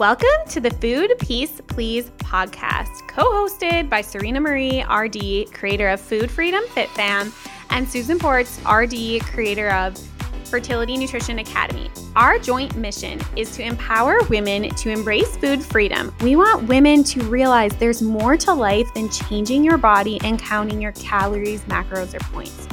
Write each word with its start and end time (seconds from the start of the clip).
Welcome 0.00 0.48
to 0.48 0.60
the 0.60 0.70
Food 0.70 1.12
Peace 1.18 1.60
Please 1.66 2.08
podcast, 2.20 3.06
co 3.06 3.22
hosted 3.22 3.90
by 3.90 4.00
Serena 4.00 4.40
Marie, 4.40 4.82
RD, 4.82 5.52
creator 5.52 5.90
of 5.90 6.00
Food 6.00 6.30
Freedom 6.30 6.64
Fit 6.68 6.88
Fam, 6.92 7.30
and 7.68 7.86
Susan 7.86 8.18
Ports, 8.18 8.58
RD, 8.60 9.20
creator 9.20 9.68
of 9.72 9.98
Fertility 10.44 10.96
Nutrition 10.96 11.40
Academy. 11.40 11.90
Our 12.16 12.38
joint 12.38 12.74
mission 12.76 13.20
is 13.36 13.54
to 13.56 13.62
empower 13.62 14.20
women 14.30 14.70
to 14.70 14.88
embrace 14.88 15.36
food 15.36 15.62
freedom. 15.62 16.14
We 16.22 16.34
want 16.34 16.66
women 16.66 17.04
to 17.04 17.22
realize 17.24 17.76
there's 17.76 18.00
more 18.00 18.38
to 18.38 18.54
life 18.54 18.88
than 18.94 19.10
changing 19.10 19.64
your 19.64 19.76
body 19.76 20.18
and 20.24 20.38
counting 20.38 20.80
your 20.80 20.92
calories, 20.92 21.60
macros, 21.64 22.14
or 22.14 22.20
points. 22.32 22.69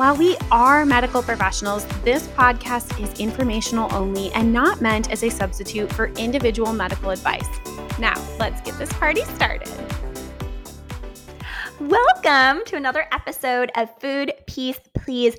While 0.00 0.16
we 0.16 0.34
are 0.50 0.86
medical 0.86 1.22
professionals, 1.22 1.84
this 2.04 2.26
podcast 2.28 2.98
is 3.04 3.20
informational 3.20 3.94
only 3.94 4.32
and 4.32 4.50
not 4.50 4.80
meant 4.80 5.10
as 5.12 5.22
a 5.22 5.28
substitute 5.28 5.92
for 5.92 6.06
individual 6.12 6.72
medical 6.72 7.10
advice. 7.10 7.46
Now, 7.98 8.14
let's 8.38 8.62
get 8.62 8.78
this 8.78 8.90
party 8.94 9.26
started. 9.26 9.68
Welcome 11.78 12.64
to 12.64 12.76
another 12.76 13.08
episode 13.12 13.72
of 13.74 13.90
Food 14.00 14.32
Peace 14.46 14.80
Please 14.94 15.36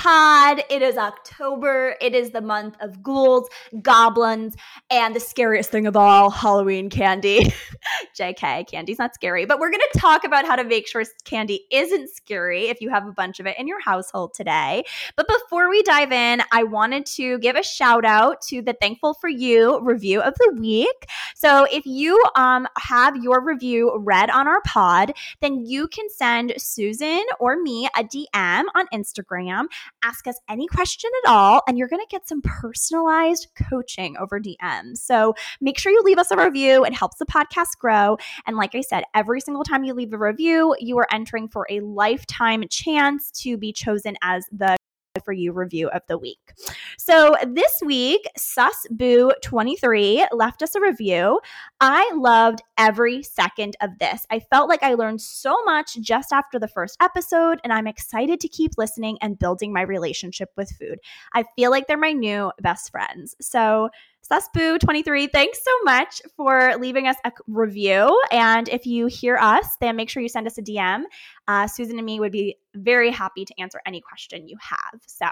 pod. 0.00 0.62
It 0.70 0.80
is 0.80 0.96
October. 0.96 1.94
It 2.00 2.14
is 2.14 2.30
the 2.30 2.40
month 2.40 2.74
of 2.80 3.02
ghouls, 3.02 3.50
goblins, 3.82 4.56
and 4.90 5.14
the 5.14 5.20
scariest 5.20 5.68
thing 5.70 5.86
of 5.86 5.94
all, 5.94 6.30
Halloween 6.30 6.88
candy. 6.88 7.52
JK, 8.18 8.66
candy's 8.66 8.98
not 8.98 9.14
scary, 9.14 9.44
but 9.44 9.58
we're 9.58 9.70
going 9.70 9.82
to 9.92 9.98
talk 9.98 10.24
about 10.24 10.46
how 10.46 10.56
to 10.56 10.64
make 10.64 10.88
sure 10.88 11.04
candy 11.26 11.66
isn't 11.70 12.08
scary 12.08 12.68
if 12.68 12.80
you 12.80 12.88
have 12.88 13.06
a 13.06 13.12
bunch 13.12 13.40
of 13.40 13.46
it 13.46 13.58
in 13.58 13.68
your 13.68 13.80
household 13.82 14.32
today. 14.32 14.84
But 15.16 15.28
before 15.28 15.68
we 15.68 15.82
dive 15.82 16.12
in, 16.12 16.40
I 16.50 16.62
wanted 16.62 17.04
to 17.16 17.38
give 17.38 17.56
a 17.56 17.62
shout 17.62 18.06
out 18.06 18.40
to 18.48 18.62
the 18.62 18.72
Thankful 18.80 19.12
for 19.12 19.28
You 19.28 19.80
review 19.82 20.22
of 20.22 20.32
the 20.38 20.56
week. 20.58 21.08
So 21.34 21.66
if 21.70 21.84
you 21.84 22.22
um, 22.36 22.66
have 22.78 23.16
your 23.16 23.44
review 23.44 23.94
read 23.98 24.30
on 24.30 24.48
our 24.48 24.62
pod, 24.62 25.12
then 25.42 25.66
you 25.66 25.88
can 25.88 26.08
send 26.08 26.54
Susan 26.56 27.22
or 27.38 27.60
me 27.60 27.86
a 27.94 28.02
DM 28.02 28.64
on 28.74 28.86
Instagram 28.94 29.66
ask 30.02 30.26
us 30.26 30.38
any 30.48 30.66
question 30.66 31.10
at 31.24 31.30
all, 31.30 31.62
and 31.66 31.78
you're 31.78 31.88
going 31.88 32.00
to 32.00 32.10
get 32.10 32.28
some 32.28 32.42
personalized 32.42 33.48
coaching 33.68 34.16
over 34.16 34.40
DM. 34.40 34.96
So 34.96 35.34
make 35.60 35.78
sure 35.78 35.92
you 35.92 36.02
leave 36.02 36.18
us 36.18 36.30
a 36.30 36.36
review. 36.36 36.84
It 36.84 36.94
helps 36.94 37.18
the 37.18 37.26
podcast 37.26 37.78
grow. 37.78 38.16
And 38.46 38.56
like 38.56 38.74
I 38.74 38.80
said, 38.80 39.04
every 39.14 39.40
single 39.40 39.64
time 39.64 39.84
you 39.84 39.94
leave 39.94 40.12
a 40.12 40.18
review, 40.18 40.74
you 40.78 40.98
are 40.98 41.08
entering 41.12 41.48
for 41.48 41.66
a 41.70 41.80
lifetime 41.80 42.64
chance 42.70 43.30
to 43.42 43.56
be 43.56 43.72
chosen 43.72 44.16
as 44.22 44.46
the 44.52 44.76
for 45.20 45.32
you 45.32 45.52
review 45.52 45.88
of 45.88 46.02
the 46.08 46.18
week. 46.18 46.52
So 46.98 47.36
this 47.46 47.80
week, 47.84 48.26
SusBoo23 48.38 50.26
left 50.32 50.62
us 50.62 50.74
a 50.74 50.80
review. 50.80 51.40
I 51.80 52.10
loved 52.14 52.62
every 52.78 53.22
second 53.22 53.76
of 53.80 53.90
this. 53.98 54.26
I 54.30 54.40
felt 54.40 54.68
like 54.68 54.82
I 54.82 54.94
learned 54.94 55.20
so 55.20 55.62
much 55.64 56.00
just 56.00 56.32
after 56.32 56.58
the 56.58 56.68
first 56.68 56.96
episode, 57.00 57.60
and 57.64 57.72
I'm 57.72 57.86
excited 57.86 58.40
to 58.40 58.48
keep 58.48 58.72
listening 58.76 59.18
and 59.20 59.38
building 59.38 59.72
my 59.72 59.82
relationship 59.82 60.50
with 60.56 60.70
food. 60.70 60.98
I 61.34 61.44
feel 61.56 61.70
like 61.70 61.86
they're 61.86 61.96
my 61.96 62.12
new 62.12 62.52
best 62.60 62.90
friends. 62.90 63.34
So 63.40 63.90
Susboo23, 64.30 65.30
thanks 65.32 65.58
so 65.64 65.70
much 65.82 66.22
for 66.36 66.74
leaving 66.78 67.08
us 67.08 67.16
a 67.24 67.32
review. 67.48 68.20
And 68.30 68.68
if 68.68 68.86
you 68.86 69.06
hear 69.06 69.36
us, 69.36 69.66
then 69.80 69.96
make 69.96 70.08
sure 70.08 70.22
you 70.22 70.28
send 70.28 70.46
us 70.46 70.56
a 70.56 70.62
DM. 70.62 71.02
Uh, 71.48 71.66
Susan 71.66 71.98
and 71.98 72.06
me 72.06 72.20
would 72.20 72.30
be 72.30 72.56
very 72.74 73.10
happy 73.10 73.44
to 73.44 73.54
answer 73.60 73.80
any 73.86 74.00
question 74.00 74.46
you 74.46 74.56
have. 74.60 75.00
So 75.06 75.26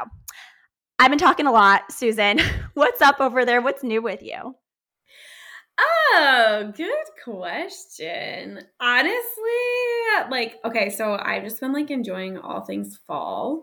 I've 0.98 1.10
been 1.10 1.18
talking 1.18 1.46
a 1.46 1.52
lot. 1.52 1.92
Susan, 1.92 2.40
what's 2.74 3.00
up 3.00 3.20
over 3.20 3.44
there? 3.44 3.62
What's 3.62 3.84
new 3.84 4.02
with 4.02 4.22
you? 4.22 4.56
Oh, 5.80 6.72
good 6.76 7.04
question. 7.22 8.60
Honestly, 8.80 9.20
like, 10.28 10.56
okay, 10.64 10.90
so 10.90 11.16
I've 11.20 11.44
just 11.44 11.60
been 11.60 11.72
like 11.72 11.92
enjoying 11.92 12.36
all 12.36 12.62
things 12.62 12.98
fall. 13.06 13.62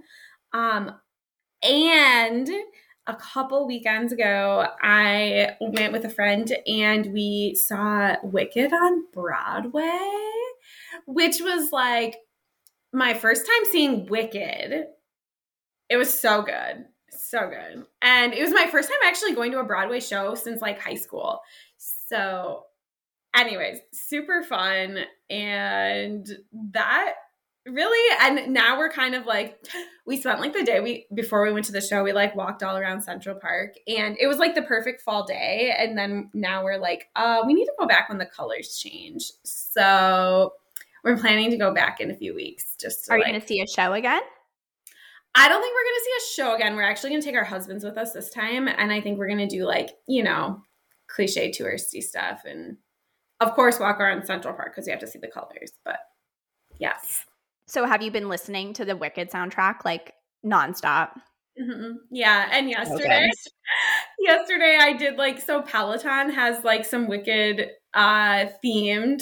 Um, 0.54 0.92
and 1.62 2.48
a 3.08 3.16
couple 3.16 3.68
weekends 3.68 4.12
ago, 4.12 4.68
I 4.82 5.56
went 5.60 5.94
with 5.94 6.06
a 6.06 6.10
friend 6.10 6.52
and 6.66 7.14
we 7.14 7.56
saw 7.56 8.16
Wicked 8.24 8.74
on 8.74 9.06
Broadway, 9.14 10.00
which 11.06 11.40
was 11.40 11.72
like 11.72 12.18
my 12.92 13.14
first 13.14 13.46
time 13.46 13.72
seeing 13.72 14.08
Wicked. 14.08 14.86
It 15.90 15.98
was 15.98 16.18
so 16.18 16.42
good. 16.42 16.86
So 17.12 17.50
good. 17.50 17.86
And 18.02 18.34
it 18.34 18.42
was 18.42 18.52
my 18.52 18.68
first 18.68 18.90
time 18.90 18.98
actually 19.06 19.36
going 19.36 19.52
to 19.52 19.60
a 19.60 19.66
Broadway 19.66 20.00
show 20.00 20.36
since 20.36 20.62
like 20.62 20.82
high 20.82 20.96
school. 20.96 21.42
So, 21.78 22.64
anyways, 23.36 23.80
super 23.94 24.44
fun. 24.44 25.00
And 25.30 26.28
that 26.72 27.14
really? 27.66 28.18
And 28.22 28.54
now 28.54 28.78
we're 28.78 28.92
kind 28.92 29.16
of 29.16 29.26
like 29.26 29.66
we 30.06 30.18
spent 30.18 30.40
like 30.40 30.54
the 30.54 30.64
day 30.64 30.80
we 30.80 31.08
before 31.14 31.44
we 31.44 31.52
went 31.52 31.66
to 31.66 31.72
the 31.72 31.82
show 31.82 32.04
we 32.04 32.14
like 32.14 32.36
walked 32.36 32.64
all 32.64 32.78
around 32.78 33.02
central 33.02 33.36
park 33.36 33.74
and 33.88 34.16
it 34.20 34.28
was 34.28 34.38
like 34.38 34.56
the 34.56 34.62
perfect 34.62 35.02
fall 35.02 35.26
day 35.26 35.74
and 35.78 35.98
then 35.98 36.30
now 36.34 36.64
we're 36.64 36.78
like 36.78 37.08
uh 37.16 37.42
we 37.46 37.54
need 37.54 37.66
to 37.66 37.74
go 37.80 37.88
back 37.88 38.10
when 38.10 38.18
the 38.18 38.26
colors 38.26 38.78
change. 38.78 39.32
So 39.44 40.54
we're 41.04 41.18
planning 41.18 41.52
to 41.52 41.58
go 41.58 41.74
back 41.74 42.00
in 42.00 42.12
a 42.12 42.16
few 42.16 42.36
weeks 42.36 42.76
just 42.80 43.10
are 43.10 43.18
you 43.18 43.24
like, 43.24 43.34
gonna 43.34 43.48
see 43.48 43.62
a 43.62 43.68
show 43.68 43.94
again? 43.94 44.22
I 45.38 45.50
don't 45.50 45.62
think 45.62 45.76
we're 45.76 45.84
gonna 45.84 46.06
see 46.06 46.12
a 46.18 46.44
show 46.44 46.56
again. 46.56 46.76
We're 46.76 46.84
actually 46.84 47.10
gonna 47.10 47.22
take 47.22 47.36
our 47.36 47.44
husbands 47.44 47.84
with 47.84 47.98
us 47.98 48.14
this 48.14 48.30
time 48.30 48.68
and 48.68 48.92
i 48.92 49.02
think 49.02 49.18
we're 49.18 49.28
gonna 49.28 49.48
do 49.48 49.66
like 49.66 49.92
you 50.08 50.24
know 50.24 50.62
cliche 51.08 51.50
touristy 51.52 52.02
stuff 52.02 52.42
and 52.46 52.78
of 53.40 53.54
course 53.54 53.80
walk 53.80 54.00
around 54.00 54.26
central 54.26 54.54
park 54.54 54.74
because 54.74 54.86
we 54.86 54.92
have 54.92 55.00
to 55.00 55.08
see 55.08 55.20
the 55.20 55.28
colors 55.28 55.72
but 55.84 56.00
yes 56.80 57.26
so 57.68 57.86
have 57.86 58.02
you 58.02 58.12
been 58.12 58.30
listening 58.30 58.74
to 58.74 58.86
the 58.86 58.96
Wicked 58.96 59.32
soundtrack 59.32 59.86
like 59.86 60.14
nonstop? 60.46 61.12
Mm-hmm. 61.60 61.94
Yeah, 62.12 62.50
and 62.52 62.70
yesterday, 62.70 63.30
yesterday 64.20 64.78
I 64.80 64.94
did 64.94 65.18
like 65.18 65.42
so 65.42 65.62
Peloton 65.62 66.30
has 66.32 66.64
like 66.64 66.86
some 66.86 67.08
Wicked 67.08 67.70
uh 67.94 68.46
themed 68.64 69.22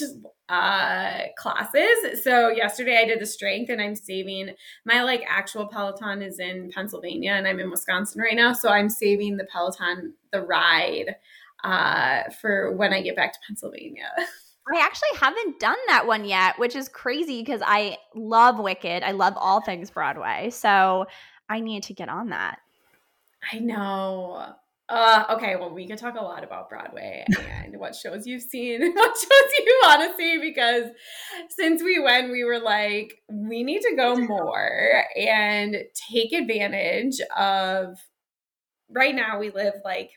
uh 0.49 1.19
classes. 1.37 2.23
So 2.23 2.49
yesterday 2.49 2.97
I 2.97 3.05
did 3.05 3.21
the 3.21 3.25
strength 3.25 3.69
and 3.69 3.81
I'm 3.81 3.95
saving 3.95 4.55
my 4.83 5.03
like 5.03 5.23
actual 5.27 5.67
Peloton 5.67 6.21
is 6.21 6.39
in 6.39 6.71
Pennsylvania 6.73 7.31
and 7.31 7.47
I'm 7.47 7.59
in 7.59 7.69
Wisconsin 7.69 8.21
right 8.21 8.35
now, 8.35 8.53
so 8.53 8.69
I'm 8.69 8.89
saving 8.89 9.37
the 9.37 9.45
Peloton 9.45 10.15
the 10.31 10.41
ride 10.41 11.15
uh 11.63 12.23
for 12.41 12.75
when 12.75 12.93
I 12.93 13.01
get 13.01 13.15
back 13.15 13.33
to 13.33 13.39
Pennsylvania. 13.47 14.09
I 14.71 14.79
actually 14.79 15.17
haven't 15.19 15.59
done 15.59 15.77
that 15.87 16.07
one 16.07 16.25
yet, 16.25 16.57
which 16.57 16.75
is 16.75 16.87
crazy 16.87 17.41
because 17.41 17.61
I 17.65 17.97
love 18.15 18.59
Wicked. 18.59 19.03
I 19.03 19.11
love 19.11 19.33
all 19.35 19.61
things 19.61 19.91
Broadway. 19.91 20.49
So 20.51 21.05
I 21.49 21.59
need 21.59 21.83
to 21.83 21.93
get 21.93 22.07
on 22.07 22.29
that. 22.29 22.59
I 23.51 23.59
know. 23.59 24.53
Uh, 24.87 25.23
okay, 25.31 25.55
well, 25.55 25.73
we 25.73 25.87
could 25.87 25.97
talk 25.97 26.15
a 26.15 26.23
lot 26.23 26.43
about 26.43 26.69
Broadway 26.69 27.25
and 27.63 27.77
what 27.77 27.95
shows 27.95 28.25
you've 28.25 28.41
seen 28.41 28.81
and 28.81 28.93
what 28.95 29.17
shows 29.17 29.51
you 29.59 29.79
want 29.83 30.09
to 30.09 30.17
see 30.17 30.39
because 30.39 30.89
since 31.49 31.83
we 31.83 31.99
went, 31.99 32.31
we 32.31 32.43
were 32.43 32.59
like, 32.59 33.15
we 33.29 33.63
need 33.63 33.81
to 33.81 33.95
go 33.97 34.15
more 34.15 35.03
and 35.17 35.75
take 36.09 36.31
advantage 36.31 37.19
of. 37.35 37.97
Right 38.95 39.15
now, 39.15 39.39
we 39.39 39.49
live 39.49 39.73
like 39.83 40.11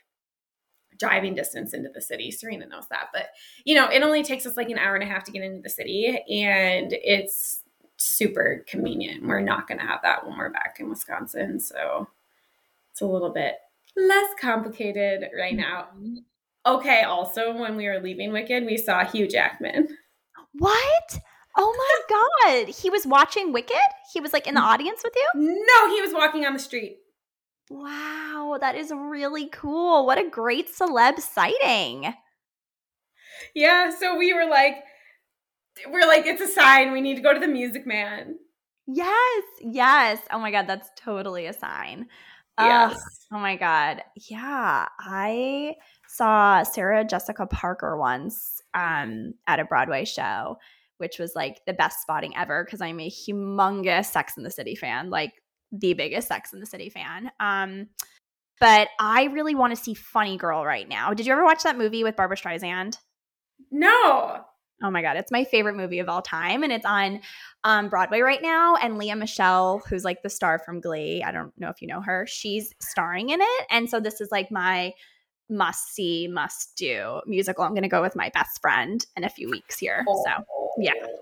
driving 0.97 1.35
distance 1.35 1.73
into 1.73 1.89
the 1.89 2.01
city. 2.01 2.31
Serena 2.31 2.65
knows 2.67 2.87
that. 2.89 3.09
But, 3.13 3.29
you 3.65 3.75
know, 3.75 3.89
it 3.89 4.03
only 4.03 4.23
takes 4.23 4.45
us 4.45 4.57
like 4.57 4.69
an 4.69 4.77
hour 4.77 4.95
and 4.95 5.03
a 5.03 5.07
half 5.07 5.23
to 5.25 5.31
get 5.31 5.43
into 5.43 5.61
the 5.61 5.69
city 5.69 6.23
and 6.29 6.93
it's 6.93 7.61
super 7.97 8.63
convenient. 8.67 9.25
We're 9.25 9.41
not 9.41 9.67
going 9.67 9.79
to 9.79 9.85
have 9.85 10.01
that 10.03 10.25
when 10.25 10.37
we're 10.37 10.49
back 10.49 10.77
in 10.79 10.89
Wisconsin. 10.89 11.59
So 11.59 12.07
it's 12.91 13.01
a 13.01 13.07
little 13.07 13.31
bit 13.31 13.55
less 13.95 14.29
complicated 14.39 15.29
right 15.37 15.57
mm-hmm. 15.57 15.61
now. 15.61 15.87
Okay, 16.65 17.03
also, 17.03 17.57
when 17.57 17.77
we 17.77 17.87
were 17.87 17.99
leaving 17.99 18.33
Wicked, 18.33 18.65
we 18.65 18.77
saw 18.77 19.05
Hugh 19.05 19.27
Jackman. 19.27 19.97
What? 20.53 21.19
Oh 21.57 21.73
my 21.77 22.63
God. 22.65 22.67
He 22.67 22.89
was 22.89 23.05
watching 23.07 23.53
Wicked? 23.53 23.75
He 24.13 24.19
was 24.19 24.33
like 24.33 24.47
in 24.47 24.55
the 24.55 24.61
audience 24.61 25.01
with 25.03 25.13
you? 25.15 25.29
No, 25.35 25.95
he 25.95 26.01
was 26.01 26.13
walking 26.13 26.45
on 26.45 26.53
the 26.53 26.59
street. 26.59 26.99
Wow, 27.69 28.57
that 28.61 28.75
is 28.75 28.91
really 28.95 29.49
cool. 29.49 30.05
What 30.05 30.17
a 30.17 30.29
great 30.29 30.73
celeb 30.73 31.19
sighting. 31.19 32.13
Yeah, 33.53 33.91
so 33.91 34.17
we 34.17 34.33
were 34.33 34.45
like, 34.49 34.75
we're 35.89 36.07
like, 36.07 36.25
it's 36.25 36.41
a 36.41 36.47
sign. 36.47 36.91
We 36.91 37.01
need 37.01 37.15
to 37.15 37.21
go 37.21 37.33
to 37.33 37.39
the 37.39 37.47
Music 37.47 37.85
Man. 37.85 38.35
Yes, 38.87 39.43
yes. 39.59 40.19
Oh 40.31 40.39
my 40.39 40.51
God, 40.51 40.65
that's 40.67 40.89
totally 40.95 41.45
a 41.45 41.53
sign. 41.53 42.07
Yes. 42.59 42.97
oh 43.31 43.37
my 43.37 43.55
God. 43.55 44.01
Yeah, 44.15 44.87
I 44.99 45.75
saw 46.07 46.63
Sarah 46.63 47.03
Jessica 47.03 47.45
Parker 47.45 47.97
once 47.97 48.61
um, 48.73 49.33
at 49.45 49.59
a 49.59 49.65
Broadway 49.65 50.05
show, 50.05 50.57
which 50.97 51.19
was 51.19 51.33
like 51.35 51.61
the 51.67 51.73
best 51.73 52.01
spotting 52.01 52.35
ever 52.35 52.63
because 52.63 52.81
I'm 52.81 52.99
a 52.99 53.09
humongous 53.09 54.05
Sex 54.05 54.33
in 54.37 54.43
the 54.43 54.49
City 54.49 54.75
fan. 54.75 55.09
Like 55.09 55.33
the 55.71 55.93
biggest 55.93 56.27
Sex 56.27 56.53
in 56.53 56.59
the 56.59 56.65
City 56.65 56.89
fan. 56.89 57.31
Um, 57.39 57.87
but 58.59 58.89
I 58.99 59.25
really 59.25 59.55
want 59.55 59.75
to 59.75 59.81
see 59.81 59.93
Funny 59.93 60.37
Girl 60.37 60.65
right 60.65 60.87
now. 60.87 61.13
Did 61.13 61.25
you 61.25 61.33
ever 61.33 61.43
watch 61.43 61.63
that 61.63 61.77
movie 61.77 62.03
with 62.03 62.15
Barbra 62.15 62.37
Streisand? 62.37 62.97
No. 63.71 64.41
Oh 64.83 64.91
my 64.91 65.01
god, 65.01 65.17
it's 65.17 65.31
my 65.31 65.43
favorite 65.43 65.75
movie 65.75 65.99
of 65.99 66.07
all 66.07 66.21
time, 66.21 66.61
and 66.61 66.71
it's 66.71 66.85
on 66.85 67.21
um, 67.63 67.89
Broadway 67.89 68.21
right 68.21 68.41
now. 68.41 68.75
And 68.75 68.99
Lea 68.99 69.15
Michele, 69.15 69.81
who's 69.89 70.03
like 70.03 70.21
the 70.21 70.29
star 70.29 70.59
from 70.59 70.81
Glee, 70.81 71.23
I 71.23 71.31
don't 71.31 71.51
know 71.57 71.69
if 71.69 71.81
you 71.81 71.87
know 71.87 72.01
her, 72.01 72.27
she's 72.27 72.73
starring 72.79 73.29
in 73.29 73.41
it, 73.41 73.65
and 73.71 73.89
so 73.89 73.99
this 73.99 74.21
is 74.21 74.29
like 74.31 74.51
my 74.51 74.93
must 75.49 75.95
see, 75.95 76.27
must 76.27 76.75
do 76.77 77.21
musical. 77.25 77.63
I'm 77.63 77.73
gonna 77.73 77.89
go 77.89 78.03
with 78.03 78.15
my 78.15 78.29
best 78.35 78.61
friend 78.61 79.03
in 79.15 79.23
a 79.23 79.29
few 79.29 79.49
weeks 79.49 79.79
here. 79.79 80.05
Oh, 80.07 80.23
so 80.23 80.45
yeah, 80.77 80.93
that's 80.93 81.15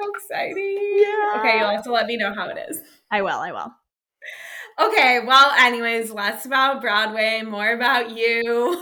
so 0.00 0.10
exciting. 0.14 0.56
Yeah. 0.96 1.40
Okay, 1.40 1.58
you'll 1.58 1.70
have 1.70 1.84
to 1.84 1.92
let 1.92 2.06
me 2.06 2.16
know 2.16 2.32
how 2.34 2.48
it 2.48 2.56
is. 2.70 2.80
I 3.10 3.20
will. 3.20 3.38
I 3.38 3.52
will. 3.52 3.70
Okay, 4.78 5.20
well, 5.24 5.52
anyways, 5.58 6.10
less 6.10 6.46
about 6.46 6.80
Broadway, 6.80 7.42
more 7.42 7.72
about 7.72 8.10
you. 8.10 8.42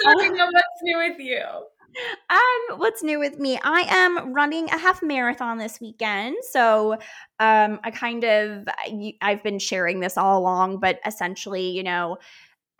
so, 0.00 0.12
know 0.28 0.46
what's 0.50 0.82
new 0.82 0.96
with 0.98 1.18
you? 1.18 1.42
Um, 2.30 2.78
what's 2.78 3.02
new 3.02 3.18
with 3.18 3.38
me? 3.38 3.58
I 3.62 3.84
am 3.88 4.32
running 4.32 4.66
a 4.70 4.78
half 4.78 5.02
marathon 5.02 5.58
this 5.58 5.80
weekend. 5.80 6.36
So, 6.50 6.94
um, 7.38 7.80
I 7.84 7.90
kind 7.92 8.24
of 8.24 8.66
I've 9.20 9.42
been 9.42 9.58
sharing 9.58 10.00
this 10.00 10.16
all 10.16 10.38
along, 10.38 10.80
but 10.80 11.00
essentially, 11.04 11.68
you 11.68 11.82
know, 11.82 12.16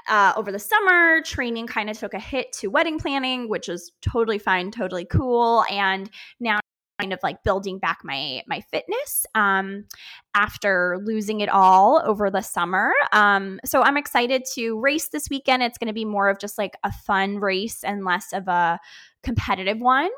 uh, 0.09 0.33
over 0.37 0.51
the 0.51 0.59
summer, 0.59 1.21
training 1.23 1.67
kind 1.67 1.91
of 1.91 1.99
took 1.99 2.15
a 2.15 2.21
hit 2.21 2.53
to 2.53 2.69
wedding 2.69 2.99
planning, 2.99 3.49
which 3.49 3.69
is 3.69 3.93
totally 4.01 4.39
fine, 4.39 4.71
totally 4.71 5.05
cool. 5.05 5.65
And 5.71 6.09
now 6.41 6.61
kind 6.99 7.13
of 7.13 7.21
like 7.23 7.43
building 7.45 7.79
back 7.79 7.99
my 8.05 8.43
my 8.47 8.61
fitness 8.61 9.27
um, 9.35 9.85
after 10.35 10.99
losing 11.03 11.41
it 11.41 11.49
all 11.49 12.03
over 12.05 12.31
the 12.31 12.43
summer. 12.43 12.93
Um, 13.13 13.61
so 13.65 13.83
I'm 13.83 13.97
excited 13.97 14.45
to 14.55 14.79
race 14.79 15.09
this 15.09 15.29
weekend. 15.31 15.63
It's 15.63 15.79
going 15.79 15.89
to 15.89 15.95
be 15.95 16.05
more 16.05 16.29
of 16.29 16.39
just 16.39 16.59
like 16.59 16.77
a 16.85 16.93
fun 16.93 17.39
race 17.39 17.85
and 17.85 18.05
less 18.05 18.33
of 18.33 18.49
a 18.49 18.79
competitive 19.29 19.79
one. 19.79 20.09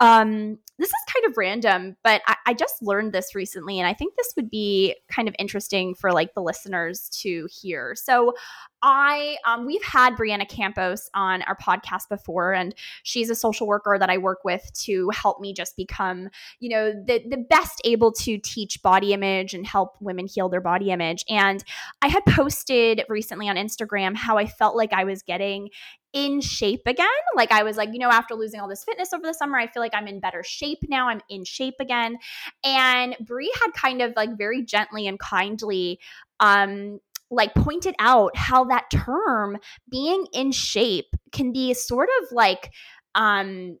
Um, 0.00 0.58
this 0.78 0.88
is 0.88 0.94
kind 1.14 1.30
of 1.30 1.36
random, 1.36 1.96
but 2.02 2.20
I, 2.26 2.36
I, 2.46 2.54
just 2.54 2.82
learned 2.82 3.12
this 3.12 3.34
recently, 3.34 3.78
and 3.78 3.86
I 3.88 3.94
think 3.94 4.16
this 4.16 4.32
would 4.36 4.50
be 4.50 4.96
kind 5.08 5.28
of 5.28 5.36
interesting 5.38 5.94
for 5.94 6.12
like 6.12 6.34
the 6.34 6.42
listeners 6.42 7.08
to 7.20 7.48
hear. 7.50 7.94
So, 7.94 8.34
I 8.82 9.36
um, 9.46 9.66
we've 9.66 9.82
had 9.82 10.16
Brianna 10.16 10.48
Campos 10.48 11.08
on 11.14 11.42
our 11.42 11.56
podcast 11.56 12.08
before, 12.10 12.52
and 12.52 12.74
she's 13.04 13.30
a 13.30 13.34
social 13.34 13.66
worker 13.66 13.96
that 13.98 14.10
I 14.10 14.18
work 14.18 14.44
with 14.44 14.70
to 14.84 15.10
help 15.10 15.40
me 15.40 15.54
just 15.54 15.76
become, 15.76 16.28
you 16.60 16.68
know, 16.68 16.92
the 16.92 17.22
the 17.26 17.38
best 17.38 17.80
able 17.84 18.12
to 18.12 18.38
teach 18.38 18.82
body 18.82 19.12
image 19.12 19.54
and 19.54 19.66
help 19.66 19.96
women 20.00 20.26
heal 20.26 20.48
their 20.48 20.60
body 20.60 20.90
image. 20.90 21.24
And 21.28 21.64
I 22.02 22.08
had 22.08 22.24
posted 22.26 23.04
recently 23.08 23.48
on 23.48 23.56
Instagram 23.56 24.16
how 24.16 24.36
I 24.36 24.46
felt 24.46 24.76
like 24.76 24.92
I 24.92 25.04
was 25.04 25.22
getting 25.22 25.70
in 26.12 26.40
shape 26.40 26.82
again. 26.86 27.06
Like 27.34 27.52
I 27.52 27.62
was 27.62 27.76
like, 27.76 27.90
you 27.92 27.98
know, 27.98 28.10
after 28.10 28.34
losing 28.34 28.60
all 28.60 28.68
this 28.68 28.84
fitness 28.84 29.12
over 29.12 29.26
the 29.26 29.34
summer, 29.34 29.58
I 29.58 29.66
feel 29.66 29.82
like 29.82 29.94
I'm 29.94 30.06
in 30.06 30.20
better 30.20 30.42
shape 30.42 30.78
now. 30.88 31.08
I'm 31.08 31.20
in 31.28 31.44
shape 31.44 31.76
again. 31.80 32.18
And 32.64 33.16
Brie 33.20 33.52
had 33.62 33.72
kind 33.72 34.02
of 34.02 34.14
like 34.16 34.36
very 34.38 34.62
gently 34.62 35.06
and 35.06 35.18
kindly 35.18 36.00
um 36.40 37.00
like 37.30 37.54
pointed 37.54 37.94
out 37.98 38.36
how 38.36 38.64
that 38.64 38.84
term 38.90 39.58
being 39.90 40.26
in 40.32 40.52
shape 40.52 41.16
can 41.32 41.52
be 41.52 41.74
sort 41.74 42.08
of 42.22 42.32
like 42.32 42.70
um 43.14 43.78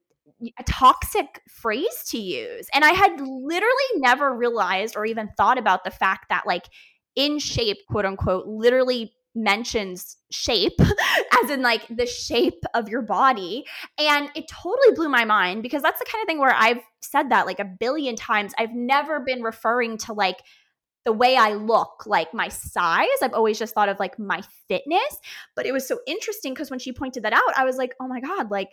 a 0.58 0.62
toxic 0.64 1.40
phrase 1.48 2.04
to 2.08 2.18
use. 2.18 2.68
And 2.74 2.84
I 2.84 2.92
had 2.92 3.18
literally 3.20 3.90
never 3.96 4.34
realized 4.34 4.96
or 4.96 5.06
even 5.06 5.30
thought 5.36 5.58
about 5.58 5.84
the 5.84 5.90
fact 5.90 6.26
that 6.28 6.46
like 6.46 6.66
in 7.14 7.38
shape, 7.38 7.78
quote 7.88 8.04
unquote, 8.04 8.46
literally 8.46 9.14
mentions 9.34 10.16
shape 10.30 10.78
as 11.46 11.50
in 11.50 11.62
like 11.62 11.86
the 11.88 12.06
shape 12.06 12.62
of 12.74 12.88
your 12.88 13.02
body 13.02 13.64
and 13.98 14.30
it 14.34 14.48
totally 14.48 14.94
blew 14.94 15.08
my 15.08 15.24
mind 15.24 15.62
because 15.62 15.82
that's 15.82 15.98
the 15.98 16.06
kind 16.10 16.22
of 16.22 16.26
thing 16.26 16.38
where 16.38 16.54
I've 16.54 16.80
said 17.00 17.30
that 17.30 17.46
like 17.46 17.60
a 17.60 17.64
billion 17.64 18.16
times 18.16 18.52
I've 18.58 18.74
never 18.74 19.20
been 19.20 19.42
referring 19.42 19.98
to 19.98 20.12
like 20.12 20.42
the 21.04 21.12
way 21.12 21.36
I 21.36 21.54
look, 21.54 22.04
like 22.04 22.34
my 22.34 22.48
size. 22.48 23.06
I've 23.22 23.32
always 23.32 23.60
just 23.60 23.74
thought 23.74 23.88
of 23.88 24.00
like 24.00 24.18
my 24.18 24.42
fitness, 24.66 25.20
but 25.54 25.64
it 25.64 25.70
was 25.70 25.86
so 25.86 26.00
interesting 26.04 26.52
because 26.52 26.68
when 26.68 26.80
she 26.80 26.92
pointed 26.92 27.22
that 27.22 27.32
out, 27.32 27.56
I 27.56 27.64
was 27.64 27.76
like, 27.76 27.94
"Oh 28.00 28.08
my 28.08 28.18
god, 28.18 28.50
like 28.50 28.70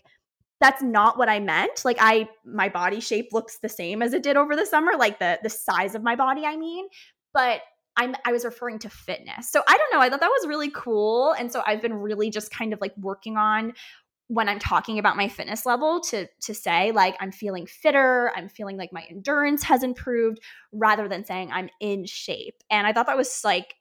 that's 0.59 0.81
not 0.81 1.17
what 1.17 1.29
I 1.29 1.39
meant. 1.39 1.85
Like 1.85 1.97
I 1.99 2.27
my 2.43 2.69
body 2.69 3.01
shape 3.01 3.29
looks 3.33 3.59
the 3.59 3.69
same 3.69 4.01
as 4.01 4.13
it 4.13 4.23
did 4.23 4.35
over 4.35 4.55
the 4.55 4.65
summer, 4.65 4.93
like 4.97 5.19
the 5.19 5.39
the 5.43 5.49
size 5.49 5.93
of 5.93 6.01
my 6.01 6.15
body, 6.15 6.43
I 6.43 6.57
mean, 6.57 6.87
but 7.35 7.61
I'm 7.97 8.15
I 8.25 8.31
was 8.31 8.45
referring 8.45 8.79
to 8.79 8.89
fitness. 8.89 9.51
So 9.51 9.61
I 9.67 9.77
don't 9.77 9.93
know. 9.93 9.99
I 9.99 10.09
thought 10.09 10.19
that 10.21 10.27
was 10.27 10.47
really 10.47 10.71
cool. 10.71 11.33
And 11.33 11.51
so 11.51 11.61
I've 11.65 11.81
been 11.81 11.93
really 11.93 12.29
just 12.29 12.51
kind 12.51 12.73
of 12.73 12.81
like 12.81 12.93
working 12.97 13.37
on 13.37 13.73
when 14.27 14.47
I'm 14.49 14.59
talking 14.59 14.99
about 14.99 15.17
my 15.17 15.27
fitness 15.27 15.65
level 15.65 15.99
to 16.01 16.27
to 16.41 16.53
say 16.53 16.91
like 16.91 17.15
I'm 17.19 17.31
feeling 17.31 17.67
fitter, 17.67 18.31
I'm 18.35 18.49
feeling 18.49 18.77
like 18.77 18.91
my 18.91 19.05
endurance 19.09 19.63
has 19.63 19.83
improved 19.83 20.39
rather 20.71 21.07
than 21.07 21.25
saying 21.25 21.51
I'm 21.51 21.69
in 21.79 22.05
shape. 22.05 22.63
And 22.69 22.87
I 22.87 22.93
thought 22.93 23.07
that 23.07 23.17
was 23.17 23.41
like 23.43 23.75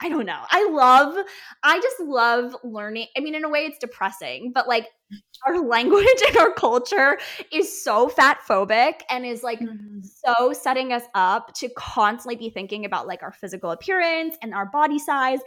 I 0.00 0.08
don't 0.08 0.26
know. 0.26 0.40
I 0.50 0.68
love, 0.70 1.16
I 1.62 1.80
just 1.80 2.00
love 2.00 2.56
learning. 2.62 3.06
I 3.16 3.20
mean, 3.20 3.34
in 3.34 3.44
a 3.44 3.48
way, 3.48 3.60
it's 3.60 3.78
depressing, 3.78 4.52
but 4.54 4.68
like 4.68 4.86
our 5.46 5.58
language 5.60 6.06
and 6.28 6.36
our 6.36 6.52
culture 6.52 7.18
is 7.52 7.82
so 7.82 8.08
fat 8.08 8.40
phobic 8.48 9.00
and 9.10 9.26
is 9.26 9.42
like 9.42 9.60
mm-hmm. 9.60 10.00
so 10.02 10.52
setting 10.52 10.92
us 10.92 11.04
up 11.14 11.54
to 11.54 11.68
constantly 11.76 12.36
be 12.36 12.50
thinking 12.50 12.84
about 12.84 13.06
like 13.06 13.22
our 13.22 13.32
physical 13.32 13.70
appearance 13.70 14.36
and 14.42 14.54
our 14.54 14.66
body 14.66 14.98
size 14.98 15.40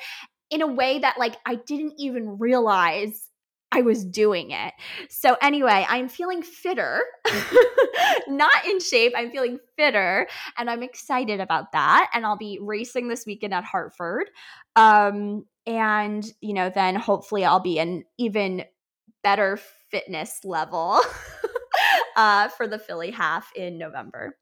in 0.50 0.62
a 0.62 0.68
way 0.68 1.00
that 1.00 1.18
like 1.18 1.38
I 1.46 1.56
didn't 1.56 1.94
even 1.98 2.38
realize 2.38 3.30
I 3.72 3.82
was 3.82 4.04
doing 4.04 4.52
it. 4.52 4.74
So, 5.10 5.38
anyway, 5.42 5.86
I'm 5.88 6.10
feeling 6.10 6.44
fitter, 6.44 7.02
not 8.28 8.66
in 8.66 8.80
shape. 8.80 9.14
I'm 9.16 9.32
feeling 9.32 9.60
fitter, 9.78 10.28
and 10.58 10.70
I'm 10.70 10.84
excited 10.84 11.40
about 11.40 11.72
that. 11.72 12.10
And 12.14 12.26
I'll 12.26 12.38
be 12.38 12.60
racing 12.62 13.08
this 13.08 13.26
weekend 13.26 13.54
at 13.54 13.64
Hartford. 13.64 14.30
Um, 14.76 15.46
and, 15.66 16.26
you 16.42 16.54
know, 16.54 16.70
then 16.70 16.96
hopefully 16.96 17.46
I'll 17.46 17.60
be 17.60 17.80
an 17.80 18.04
even 18.18 18.66
better 19.24 19.60
fitness 19.90 20.40
level 20.44 21.00
uh, 22.16 22.50
for 22.50 22.68
the 22.68 22.80
Philly 22.80 23.12
half 23.12 23.52
in 23.56 23.78
November. 23.78 24.36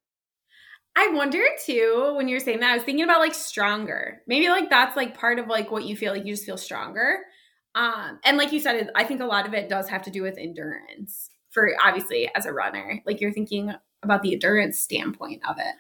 I 0.96 1.12
wonder 1.14 1.44
too 1.66 2.14
when 2.18 2.28
you're 2.28 2.40
saying 2.40 2.60
that. 2.60 2.72
I 2.72 2.76
was 2.76 2.84
thinking 2.84 3.04
about 3.04 3.20
like 3.20 3.34
stronger. 3.34 4.22
Maybe 4.28 4.50
like 4.50 4.70
that's 4.70 4.98
like 4.98 5.18
part 5.18 5.40
of 5.40 5.48
like 5.48 5.72
what 5.72 5.86
you 5.86 5.96
feel 5.96 6.12
like 6.12 6.26
you 6.26 6.34
just 6.34 6.46
feel 6.46 6.58
stronger. 6.58 7.20
Um, 7.76 8.20
and 8.24 8.38
like 8.38 8.52
you 8.52 8.60
said, 8.60 8.90
I 8.96 9.04
think 9.04 9.22
a 9.22 9.26
lot 9.26 9.48
of 9.48 9.54
it 9.54 9.70
does 9.70 9.88
have 9.90 10.04
to 10.04 10.12
do 10.12 10.24
with 10.24 10.38
endurance 10.38 11.30
for 11.52 11.72
obviously 11.84 12.30
as 12.36 12.46
a 12.46 12.54
runner. 12.54 13.02
Like 13.06 13.22
you're 13.22 13.32
thinking 13.32 13.74
about 14.04 14.22
the 14.22 14.34
endurance 14.34 14.80
standpoint 14.80 15.42
of 15.48 15.58
it. 15.60 15.76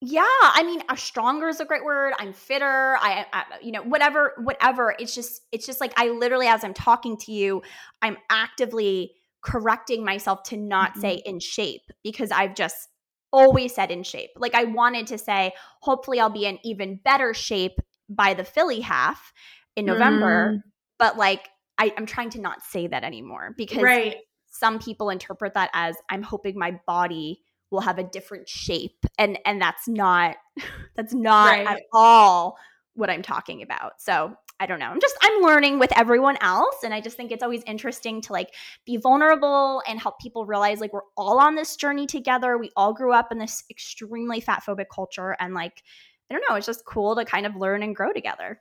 Yeah, 0.00 0.24
I 0.24 0.62
mean, 0.62 0.82
a 0.90 0.96
stronger 0.96 1.48
is 1.48 1.58
a 1.60 1.64
great 1.64 1.84
word. 1.84 2.12
I'm 2.18 2.32
fitter. 2.34 2.96
I, 3.00 3.24
I, 3.32 3.44
you 3.62 3.72
know, 3.72 3.82
whatever, 3.82 4.34
whatever. 4.38 4.94
It's 4.98 5.14
just, 5.14 5.42
it's 5.52 5.64
just 5.64 5.80
like 5.80 5.92
I 5.96 6.08
literally, 6.08 6.46
as 6.46 6.64
I'm 6.64 6.74
talking 6.74 7.16
to 7.18 7.32
you, 7.32 7.62
I'm 8.02 8.18
actively 8.28 9.12
correcting 9.42 10.04
myself 10.04 10.42
to 10.44 10.56
not 10.56 10.90
mm-hmm. 10.92 11.00
say 11.00 11.22
in 11.24 11.40
shape 11.40 11.90
because 12.02 12.30
I've 12.30 12.54
just 12.54 12.88
always 13.32 13.74
said 13.74 13.90
in 13.90 14.02
shape. 14.02 14.30
Like 14.36 14.54
I 14.54 14.64
wanted 14.64 15.06
to 15.08 15.18
say, 15.18 15.52
hopefully, 15.80 16.20
I'll 16.20 16.28
be 16.28 16.44
in 16.44 16.58
even 16.62 17.00
better 17.02 17.32
shape 17.32 17.78
by 18.08 18.34
the 18.34 18.44
Philly 18.44 18.80
half 18.80 19.32
in 19.76 19.86
November. 19.86 20.56
Mm 20.56 20.62
but 20.98 21.16
like 21.16 21.48
I, 21.78 21.92
I'm 21.96 22.06
trying 22.06 22.30
to 22.30 22.40
not 22.40 22.62
say 22.62 22.86
that 22.86 23.04
anymore 23.04 23.54
because 23.56 23.82
right. 23.82 24.16
some 24.50 24.78
people 24.78 25.10
interpret 25.10 25.54
that 25.54 25.70
as 25.74 25.96
I'm 26.08 26.22
hoping 26.22 26.58
my 26.58 26.80
body 26.86 27.40
will 27.70 27.80
have 27.80 27.98
a 27.98 28.04
different 28.04 28.48
shape 28.48 29.04
and 29.18 29.38
and 29.44 29.60
that's 29.60 29.88
not 29.88 30.36
that's 30.96 31.14
not 31.14 31.50
right. 31.50 31.66
at 31.66 31.80
all 31.92 32.56
what 32.94 33.10
I'm 33.10 33.22
talking 33.22 33.62
about. 33.62 34.00
So 34.00 34.34
I 34.58 34.64
don't 34.64 34.78
know. 34.78 34.86
I'm 34.86 35.00
just 35.00 35.16
I'm 35.20 35.42
learning 35.42 35.78
with 35.78 35.96
everyone 35.96 36.38
else 36.40 36.76
and 36.82 36.94
I 36.94 37.00
just 37.00 37.16
think 37.16 37.30
it's 37.30 37.42
always 37.42 37.62
interesting 37.66 38.22
to 38.22 38.32
like 38.32 38.54
be 38.86 38.96
vulnerable 38.96 39.82
and 39.86 40.00
help 40.00 40.18
people 40.18 40.46
realize 40.46 40.80
like 40.80 40.94
we're 40.94 41.00
all 41.16 41.38
on 41.38 41.54
this 41.56 41.76
journey 41.76 42.06
together. 42.06 42.56
We 42.56 42.70
all 42.74 42.94
grew 42.94 43.12
up 43.12 43.30
in 43.30 43.38
this 43.38 43.64
extremely 43.68 44.40
fat 44.40 44.62
phobic 44.66 44.86
culture 44.92 45.36
and 45.38 45.52
like 45.52 45.82
I 46.30 46.34
don't 46.34 46.44
know, 46.48 46.56
it's 46.56 46.66
just 46.66 46.86
cool 46.86 47.14
to 47.16 47.24
kind 47.24 47.46
of 47.46 47.54
learn 47.54 47.82
and 47.82 47.94
grow 47.94 48.12
together. 48.12 48.60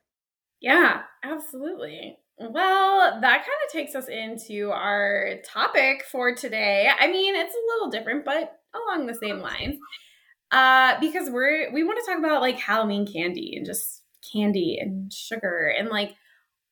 Yeah, 0.59 1.03
absolutely. 1.23 2.17
Well, 2.37 3.19
that 3.21 3.37
kind 3.37 3.57
of 3.65 3.71
takes 3.71 3.95
us 3.95 4.07
into 4.09 4.69
our 4.71 5.35
topic 5.45 6.03
for 6.11 6.35
today. 6.35 6.89
I 6.99 7.07
mean, 7.07 7.35
it's 7.35 7.53
a 7.53 7.73
little 7.73 7.89
different, 7.89 8.25
but 8.25 8.59
along 8.73 9.05
the 9.05 9.15
same 9.15 9.39
lines. 9.39 9.77
Uh, 10.51 10.99
because 10.99 11.29
we're 11.29 11.71
we 11.73 11.83
want 11.83 11.99
to 11.99 12.05
talk 12.09 12.19
about 12.19 12.41
like 12.41 12.57
Halloween 12.57 13.07
candy 13.11 13.53
and 13.55 13.65
just 13.65 14.03
candy 14.31 14.77
and 14.79 15.11
sugar 15.11 15.73
and 15.77 15.89
like 15.89 16.15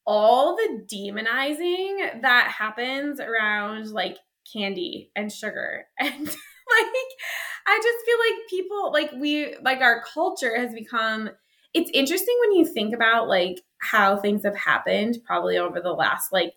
all 0.05 0.55
the 0.55 0.85
demonizing 0.93 2.21
that 2.21 2.53
happens 2.57 3.19
around 3.19 3.89
like 3.91 4.17
candy 4.51 5.11
and 5.15 5.31
sugar 5.31 5.85
and 5.99 6.25
like 6.27 7.09
I 7.65 7.79
just 7.81 8.05
feel 8.05 8.17
like 8.19 8.49
people 8.49 8.91
like 8.91 9.11
we 9.19 9.55
like 9.63 9.81
our 9.81 10.03
culture 10.13 10.55
has 10.55 10.73
become 10.73 11.29
it's 11.73 11.89
interesting 11.93 12.37
when 12.41 12.57
you 12.57 12.65
think 12.65 12.93
about 12.93 13.27
like 13.27 13.61
how 13.83 14.17
things 14.17 14.43
have 14.43 14.55
happened 14.55 15.17
probably 15.25 15.57
over 15.57 15.79
the 15.81 15.93
last 15.93 16.31
like 16.31 16.53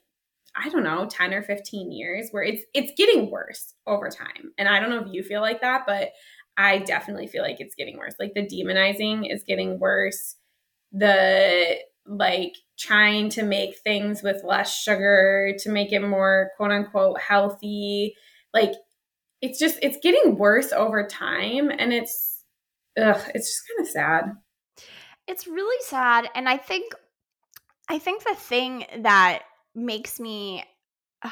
I 0.57 0.71
don't 0.71 0.85
know, 0.85 1.07
10 1.07 1.35
or 1.35 1.43
15 1.43 1.93
years 1.93 2.29
where 2.31 2.43
it's 2.43 2.65
it's 2.73 2.93
getting 2.97 3.31
worse 3.31 3.75
over 3.87 4.09
time. 4.09 4.53
And 4.57 4.69
I 4.69 4.81
don't 4.81 4.91
know 4.91 5.05
if 5.05 5.13
you 5.13 5.23
feel 5.23 5.43
like 5.43 5.61
that, 5.61 5.83
but 5.87 6.11
I 6.57 6.79
definitely 6.79 7.27
feel 7.27 7.43
like 7.43 7.61
it's 7.61 7.75
getting 7.75 7.99
worse. 7.99 8.15
Like 8.19 8.33
the 8.35 8.47
demonizing 8.47 9.31
is 9.31 9.45
getting 9.47 9.79
worse. 9.79 10.37
The 10.93 11.77
like 12.07 12.55
trying 12.79 13.29
to 13.31 13.43
make 13.43 13.79
things 13.79 14.23
with 14.23 14.45
less 14.45 14.75
sugar 14.75 15.53
to 15.59 15.71
make 15.71 15.93
it 15.93 16.01
more 16.01 16.51
quote 16.57 16.71
unquote 16.71 17.21
healthy. 17.21 18.15
Like 18.55 18.73
it's 19.43 19.59
just 19.59 19.79
it's 19.83 19.99
getting 20.03 20.39
worse 20.39 20.73
over 20.73 21.07
time 21.07 21.71
and 21.71 21.93
it's 21.93 22.45
ugh, 22.99 23.21
it's 23.35 23.51
just 23.51 23.63
kind 23.69 23.87
of 23.87 23.89
sad. 23.89 24.33
It's 25.27 25.47
really 25.47 25.83
sad 25.83 26.31
and 26.35 26.49
I 26.49 26.57
think 26.57 26.95
I 27.89 27.99
think 27.99 28.25
the 28.25 28.35
thing 28.35 28.85
that 28.99 29.43
makes 29.75 30.19
me 30.19 30.65
uh, 31.23 31.31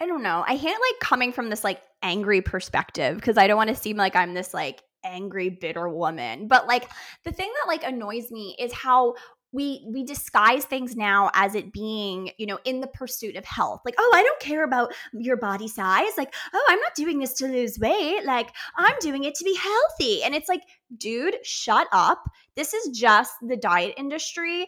I 0.00 0.06
don't 0.06 0.22
know. 0.22 0.44
I 0.46 0.56
hate 0.56 0.68
like 0.68 1.00
coming 1.00 1.32
from 1.32 1.50
this 1.50 1.64
like 1.64 1.80
angry 2.02 2.42
perspective 2.42 3.16
because 3.16 3.38
I 3.38 3.46
don't 3.46 3.56
want 3.56 3.70
to 3.70 3.76
seem 3.76 3.96
like 3.96 4.16
I'm 4.16 4.34
this 4.34 4.52
like 4.52 4.82
angry 5.04 5.50
bitter 5.50 5.88
woman. 5.88 6.48
But 6.48 6.66
like 6.66 6.88
the 7.24 7.32
thing 7.32 7.50
that 7.54 7.68
like 7.68 7.84
annoys 7.84 8.30
me 8.30 8.56
is 8.58 8.72
how 8.72 9.14
we 9.54 9.84
we 9.86 10.02
disguise 10.02 10.64
things 10.64 10.96
now 10.96 11.30
as 11.32 11.54
it 11.54 11.72
being 11.72 12.30
you 12.38 12.46
know 12.46 12.58
in 12.64 12.80
the 12.80 12.88
pursuit 12.88 13.36
of 13.36 13.44
health. 13.44 13.80
Like 13.84 13.94
oh 13.98 14.12
i 14.14 14.22
don't 14.22 14.40
care 14.40 14.64
about 14.64 14.92
your 15.12 15.36
body 15.36 15.68
size. 15.68 16.10
Like 16.18 16.34
oh 16.52 16.66
i'm 16.68 16.80
not 16.80 16.94
doing 16.96 17.20
this 17.20 17.34
to 17.34 17.46
lose 17.46 17.78
weight. 17.78 18.24
Like 18.24 18.50
i'm 18.76 18.96
doing 19.00 19.24
it 19.24 19.36
to 19.36 19.44
be 19.44 19.54
healthy. 19.54 20.22
And 20.24 20.34
it's 20.34 20.48
like 20.48 20.62
dude 20.98 21.36
shut 21.46 21.86
up. 21.92 22.24
This 22.56 22.74
is 22.74 22.96
just 22.96 23.32
the 23.42 23.56
diet 23.56 23.94
industry 23.96 24.66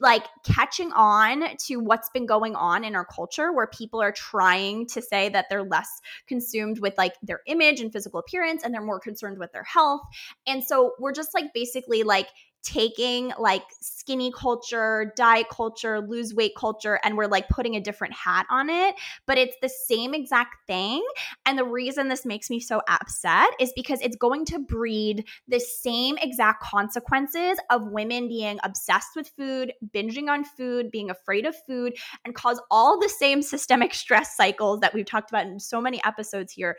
like 0.00 0.24
catching 0.44 0.92
on 0.92 1.44
to 1.56 1.76
what's 1.76 2.10
been 2.10 2.26
going 2.26 2.54
on 2.54 2.84
in 2.84 2.94
our 2.94 3.06
culture 3.06 3.52
where 3.52 3.66
people 3.66 4.02
are 4.02 4.12
trying 4.12 4.86
to 4.86 5.00
say 5.00 5.28
that 5.30 5.46
they're 5.48 5.64
less 5.64 5.88
consumed 6.26 6.78
with 6.80 6.94
like 6.98 7.14
their 7.22 7.40
image 7.46 7.80
and 7.80 7.92
physical 7.92 8.20
appearance 8.20 8.62
and 8.62 8.74
they're 8.74 8.82
more 8.82 9.00
concerned 9.00 9.38
with 9.38 9.50
their 9.52 9.64
health. 9.64 10.02
And 10.46 10.62
so 10.62 10.92
we're 10.98 11.12
just 11.12 11.32
like 11.34 11.54
basically 11.54 12.02
like 12.02 12.28
taking 12.62 13.32
like 13.38 13.62
skinny 13.80 14.32
culture, 14.32 15.12
diet 15.16 15.48
culture, 15.50 16.00
lose 16.00 16.34
weight 16.34 16.52
culture, 16.56 16.98
and 17.02 17.16
we're 17.16 17.26
like 17.26 17.48
putting 17.48 17.76
a 17.76 17.80
different 17.80 18.14
hat 18.14 18.46
on 18.50 18.70
it. 18.70 18.94
But 19.26 19.38
it's 19.38 19.56
the 19.60 19.68
same 19.68 20.14
exact 20.14 20.56
thing. 20.66 21.04
And 21.44 21.58
the 21.58 21.64
reason 21.64 22.08
this 22.08 22.24
makes 22.24 22.50
me 22.50 22.60
so 22.60 22.82
upset 22.88 23.48
is 23.60 23.72
because 23.74 24.00
it's 24.00 24.16
going 24.16 24.44
to 24.46 24.58
breed 24.58 25.26
the 25.48 25.60
same 25.60 26.16
exact 26.18 26.62
consequences 26.62 27.58
of 27.70 27.90
women 27.90 28.28
being 28.28 28.58
obsessed 28.62 29.16
with 29.16 29.32
food, 29.36 29.72
binging 29.94 30.28
on 30.28 30.44
food, 30.44 30.90
being 30.90 31.10
afraid 31.10 31.46
of 31.46 31.56
food, 31.66 31.96
and 32.24 32.34
cause 32.34 32.60
all 32.70 32.98
the 32.98 33.08
same 33.08 33.42
systemic 33.42 33.94
stress 34.02 34.36
cycles 34.36 34.80
that 34.80 34.94
we've 34.94 35.06
talked 35.06 35.30
about 35.30 35.46
in 35.46 35.58
so 35.58 35.80
many 35.80 36.02
episodes 36.04 36.52
here 36.52 36.76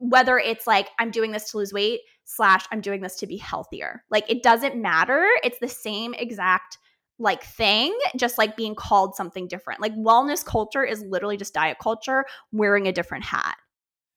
whether 0.00 0.38
it's 0.38 0.66
like 0.66 0.88
I'm 0.98 1.10
doing 1.10 1.30
this 1.30 1.50
to 1.50 1.58
lose 1.58 1.72
weight 1.72 2.00
slash 2.24 2.64
I'm 2.72 2.80
doing 2.80 3.02
this 3.02 3.16
to 3.16 3.26
be 3.26 3.36
healthier. 3.36 4.02
Like 4.10 4.28
it 4.30 4.42
doesn't 4.42 4.74
matter. 4.74 5.28
It's 5.44 5.58
the 5.60 5.68
same 5.68 6.14
exact 6.14 6.78
like 7.18 7.44
thing, 7.44 7.96
just 8.16 8.38
like 8.38 8.56
being 8.56 8.74
called 8.74 9.14
something 9.14 9.46
different. 9.46 9.80
Like 9.80 9.94
wellness 9.94 10.44
culture 10.44 10.82
is 10.82 11.02
literally 11.02 11.36
just 11.36 11.52
diet 11.52 11.76
culture 11.80 12.24
wearing 12.50 12.88
a 12.88 12.92
different 12.92 13.24
hat. 13.24 13.56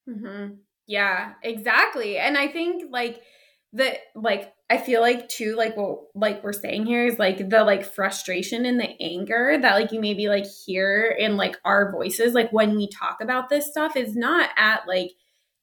Mm-hmm. 0.10 0.56
Yeah, 0.88 1.34
exactly. 1.44 2.18
And 2.18 2.38
I 2.38 2.48
think 2.48 2.86
like 2.90 3.22
the 3.74 3.98
like 4.16 4.54
I 4.70 4.78
feel 4.78 5.02
like 5.02 5.28
too 5.28 5.56
like 5.56 5.76
what 5.76 6.00
like 6.16 6.44
we're 6.44 6.54
saying 6.54 6.86
here 6.86 7.06
is 7.06 7.20
like 7.20 7.50
the 7.50 7.64
like 7.66 7.84
frustration 7.84 8.66
and 8.66 8.80
the 8.80 8.96
anger 9.02 9.58
that 9.62 9.74
like 9.74 9.92
you 9.92 10.00
maybe 10.00 10.30
like 10.30 10.46
hear 10.66 11.08
in 11.08 11.36
like 11.36 11.58
our 11.66 11.92
voices 11.92 12.34
like 12.34 12.52
when 12.52 12.78
we 12.78 12.88
talk 12.88 13.18
about 13.22 13.50
this 13.50 13.68
stuff 13.68 13.96
is 13.98 14.16
not 14.16 14.50
at 14.56 14.88
like 14.88 15.12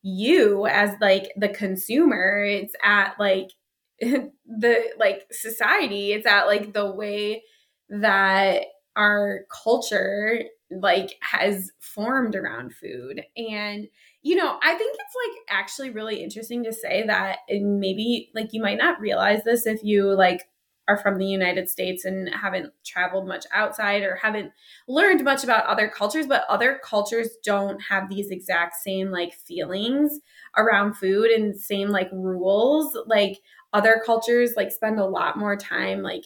you 0.03 0.67
as 0.67 0.95
like 1.01 1.33
the 1.37 1.49
consumer 1.49 2.45
it's 2.45 2.75
at 2.83 3.15
like 3.19 3.51
the 4.01 4.91
like 4.99 5.27
society 5.31 6.13
it's 6.13 6.27
at 6.27 6.47
like 6.47 6.73
the 6.73 6.91
way 6.91 7.43
that 7.89 8.63
our 8.97 9.41
culture 9.65 10.43
like 10.71 11.17
has 11.21 11.73
formed 11.81 12.37
around 12.37 12.73
food. 12.73 13.25
And 13.37 13.89
you 14.23 14.37
know 14.37 14.59
i 14.63 14.75
think 14.75 14.97
it's 14.99 15.15
like 15.27 15.59
actually 15.59 15.91
really 15.91 16.23
interesting 16.23 16.65
to 16.65 16.73
say 16.73 17.05
that 17.07 17.39
and 17.49 17.81
maybe 17.81 18.31
like 18.35 18.53
you 18.53 18.63
might 18.63 18.79
not 18.79 19.01
realize 19.01 19.43
this 19.45 19.67
if 19.67 19.83
you 19.83 20.15
like 20.15 20.49
are 20.91 20.97
from 20.97 21.19
the 21.19 21.27
United 21.27 21.69
States 21.71 22.05
and 22.05 22.29
haven't 22.35 22.73
traveled 22.85 23.29
much 23.29 23.47
outside 23.53 24.03
or 24.03 24.17
haven't 24.17 24.53
learned 24.89 25.25
much 25.25 25.45
about 25.45 25.67
other 25.67 25.89
cultures, 25.89 26.27
but 26.27 26.45
other 26.49 26.81
cultures 26.85 27.31
don't 27.45 27.81
have 27.81 28.09
these 28.09 28.31
exact 28.31 28.75
same 28.77 29.11
like 29.11 29.33
feelings 29.35 30.19
around 30.57 30.95
food 30.95 31.31
and 31.31 31.57
same 31.57 31.89
like 31.89 32.09
rules. 32.13 32.97
Like 33.07 33.39
other 33.73 34.03
cultures 34.05 34.55
like 34.57 34.73
spend 34.73 34.99
a 34.99 35.07
lot 35.07 35.39
more 35.39 35.57
time 35.57 36.03
like 36.03 36.25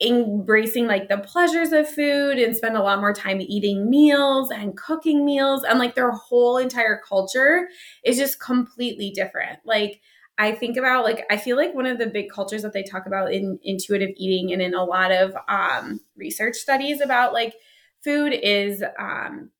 embracing 0.00 0.86
like 0.86 1.08
the 1.08 1.18
pleasures 1.18 1.72
of 1.72 1.88
food 1.88 2.38
and 2.38 2.56
spend 2.56 2.76
a 2.76 2.82
lot 2.82 3.00
more 3.00 3.12
time 3.12 3.40
eating 3.40 3.88
meals 3.88 4.50
and 4.50 4.76
cooking 4.76 5.24
meals 5.24 5.62
and 5.62 5.78
like 5.78 5.94
their 5.94 6.10
whole 6.10 6.58
entire 6.58 7.00
culture 7.08 7.68
is 8.04 8.16
just 8.16 8.40
completely 8.40 9.10
different. 9.10 9.60
Like 9.64 10.00
I 10.42 10.56
think 10.56 10.76
about 10.76 11.04
like 11.04 11.24
I 11.30 11.36
feel 11.36 11.56
like 11.56 11.72
one 11.72 11.86
of 11.86 11.98
the 11.98 12.08
big 12.08 12.28
cultures 12.28 12.62
that 12.62 12.72
they 12.72 12.82
talk 12.82 13.06
about 13.06 13.32
in 13.32 13.60
intuitive 13.62 14.10
eating 14.16 14.52
and 14.52 14.60
in 14.60 14.74
a 14.74 14.82
lot 14.82 15.12
of 15.12 15.36
um, 15.48 16.00
research 16.16 16.56
studies 16.56 17.00
about 17.00 17.32
like 17.32 17.54
food 18.02 18.32
is 18.32 18.82
um, 18.98 19.50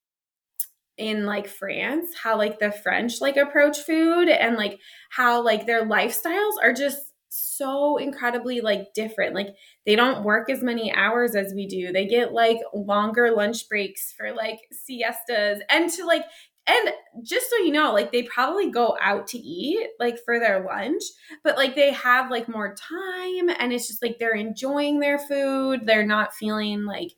in 0.99 1.25
like 1.25 1.47
France, 1.47 2.09
how 2.21 2.37
like 2.37 2.59
the 2.59 2.73
French 2.73 3.21
like 3.21 3.37
approach 3.37 3.79
food 3.79 4.29
and 4.29 4.57
like 4.57 4.81
how 5.11 5.41
like 5.45 5.67
their 5.67 5.87
lifestyles 5.87 6.55
are 6.61 6.73
just 6.73 7.13
so 7.29 7.97
incredibly 7.97 8.61
like 8.61 8.93
different. 8.93 9.37
Like 9.37 9.55
they 9.87 9.95
don't 9.95 10.25
work 10.25 10.51
as 10.51 10.65
many 10.65 10.93
hours 10.93 11.37
as 11.37 11.53
we 11.55 11.69
do. 11.69 11.93
They 11.93 12.09
get 12.09 12.33
like 12.33 12.59
longer 12.75 13.31
lunch 13.31 13.69
breaks 13.69 14.13
for 14.19 14.33
like 14.33 14.59
siestas 14.73 15.61
and 15.71 15.89
to 15.93 16.05
like 16.07 16.25
and 16.67 16.91
just 17.23 17.51
so 17.51 17.57
you 17.57 17.73
know 17.73 17.93
like 17.93 18.13
they 18.13 18.23
probably 18.23 18.71
go 18.71 18.97
out 19.01 19.27
to 19.27 19.39
eat 19.39 19.89
like 19.99 20.17
for 20.25 20.39
their 20.39 20.65
lunch 20.65 21.03
but 21.43 21.57
like 21.57 21.75
they 21.75 21.93
have 21.93 22.31
like 22.31 22.49
more 22.49 22.75
time 22.75 23.51
and 23.59 23.73
it's 23.73 23.89
just 23.89 24.03
like 24.03 24.19
they're 24.19 24.35
enjoying 24.35 25.01
their 25.01 25.19
food 25.19 25.81
they're 25.85 26.07
not 26.07 26.35
feeling 26.35 26.85
like 26.85 27.13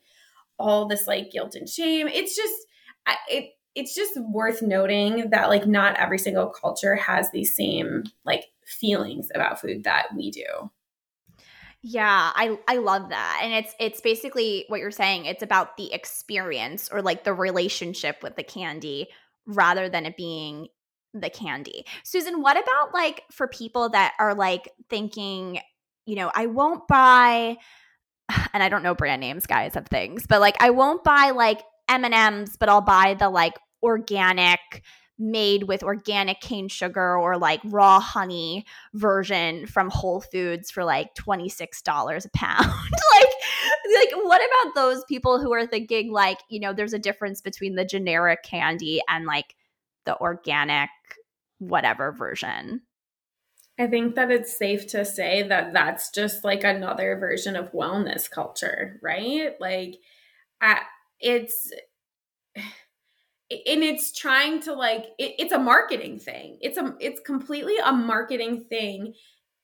all 0.57 0.87
this 0.87 1.07
like 1.07 1.31
guilt 1.31 1.55
and 1.55 1.69
shame 1.69 2.07
it's 2.07 2.35
just 2.35 2.53
it 3.29 3.51
it's 3.75 3.93
just 3.93 4.17
worth 4.21 4.61
noting 4.61 5.29
that 5.29 5.49
like 5.49 5.67
not 5.67 5.97
every 5.97 6.17
single 6.17 6.47
culture 6.47 6.95
has 6.95 7.29
these 7.31 7.55
same 7.55 8.03
like 8.25 8.45
feelings 8.65 9.29
about 9.35 9.59
food 9.59 9.83
that 9.83 10.07
we 10.15 10.31
do 10.31 10.71
yeah, 11.87 12.31
I 12.33 12.57
I 12.67 12.77
love 12.77 13.09
that. 13.09 13.41
And 13.43 13.53
it's 13.53 13.75
it's 13.79 14.01
basically 14.01 14.65
what 14.69 14.79
you're 14.79 14.89
saying. 14.89 15.25
It's 15.25 15.43
about 15.43 15.77
the 15.77 15.93
experience 15.93 16.89
or 16.91 17.03
like 17.03 17.23
the 17.23 17.33
relationship 17.35 18.23
with 18.23 18.35
the 18.35 18.41
candy 18.41 19.09
rather 19.47 19.89
than 19.89 20.05
it 20.05 20.17
being 20.17 20.67
the 21.13 21.29
candy. 21.29 21.85
Susan, 22.03 22.41
what 22.41 22.57
about 22.57 22.93
like 22.93 23.23
for 23.31 23.47
people 23.47 23.89
that 23.89 24.13
are 24.19 24.35
like 24.35 24.69
thinking, 24.89 25.59
you 26.05 26.15
know, 26.15 26.31
I 26.33 26.47
won't 26.47 26.87
buy 26.87 27.57
and 28.53 28.61
I 28.61 28.69
don't 28.69 28.83
know 28.83 28.95
brand 28.95 29.21
names 29.21 29.45
guys 29.45 29.75
of 29.75 29.87
things, 29.87 30.25
but 30.27 30.41
like 30.41 30.57
I 30.59 30.71
won't 30.71 31.03
buy 31.03 31.31
like 31.31 31.61
M&Ms, 31.87 32.57
but 32.59 32.69
I'll 32.69 32.81
buy 32.81 33.15
the 33.17 33.29
like 33.29 33.53
organic 33.81 34.59
made 35.17 35.63
with 35.63 35.83
organic 35.83 36.41
cane 36.41 36.67
sugar 36.67 37.17
or 37.17 37.37
like 37.37 37.61
raw 37.65 37.99
honey 37.99 38.65
version 38.93 39.65
from 39.65 39.89
Whole 39.89 40.21
Foods 40.21 40.69
for 40.69 40.83
like 40.83 41.15
$26 41.15 42.25
a 42.25 42.29
pound. 42.29 42.65
like 43.13 43.29
like 43.95 44.25
what 44.25 44.41
about 44.41 44.75
those 44.75 45.03
people 45.05 45.39
who 45.39 45.53
are 45.53 45.65
thinking 45.65 46.11
like, 46.11 46.39
you 46.49 46.59
know, 46.59 46.73
there's 46.73 46.93
a 46.93 46.99
difference 46.99 47.41
between 47.41 47.75
the 47.75 47.85
generic 47.85 48.43
candy 48.43 49.01
and 49.07 49.25
like 49.25 49.55
the 50.05 50.17
organic 50.19 50.89
whatever 51.59 52.11
version? 52.11 52.81
I 53.77 53.87
think 53.87 54.15
that 54.15 54.31
it's 54.31 54.57
safe 54.57 54.87
to 54.87 55.03
say 55.03 55.43
that 55.43 55.73
that's 55.73 56.09
just 56.09 56.43
like 56.43 56.63
another 56.63 57.17
version 57.17 57.55
of 57.55 57.73
wellness 57.73 58.29
culture, 58.29 58.99
right? 59.03 59.53
Like 59.59 59.95
I, 60.61 60.81
it's 61.19 61.71
and 63.51 63.83
it's 63.83 64.11
trying 64.11 64.59
to 64.61 64.73
like 64.73 65.05
it, 65.19 65.35
it's 65.37 65.53
a 65.53 65.59
marketing 65.59 66.19
thing. 66.19 66.57
It's 66.61 66.77
a 66.77 66.95
it's 66.99 67.19
completely 67.19 67.75
a 67.83 67.91
marketing 67.91 68.65
thing 68.69 69.13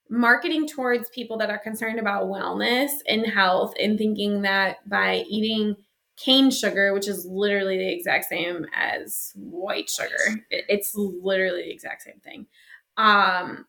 marketing 0.10 0.68
towards 0.68 1.10
people 1.10 1.38
that 1.38 1.50
are 1.50 1.58
concerned 1.58 1.98
about 1.98 2.26
wellness 2.26 2.90
and 3.08 3.26
health 3.26 3.74
and 3.80 3.98
thinking 3.98 4.42
that 4.42 4.78
by 4.88 5.24
eating 5.30 5.76
cane 6.18 6.52
sugar 6.52 6.94
which 6.94 7.08
is 7.08 7.26
literally 7.26 7.78
the 7.78 7.92
exact 7.92 8.26
same 8.26 8.66
as 8.76 9.32
white 9.36 9.90
sugar 9.90 10.44
it, 10.50 10.66
it's 10.68 10.94
literally 10.94 11.64
the 11.64 11.72
exact 11.72 12.02
same 12.04 12.20
thing. 12.24 12.46
Um 12.98 13.66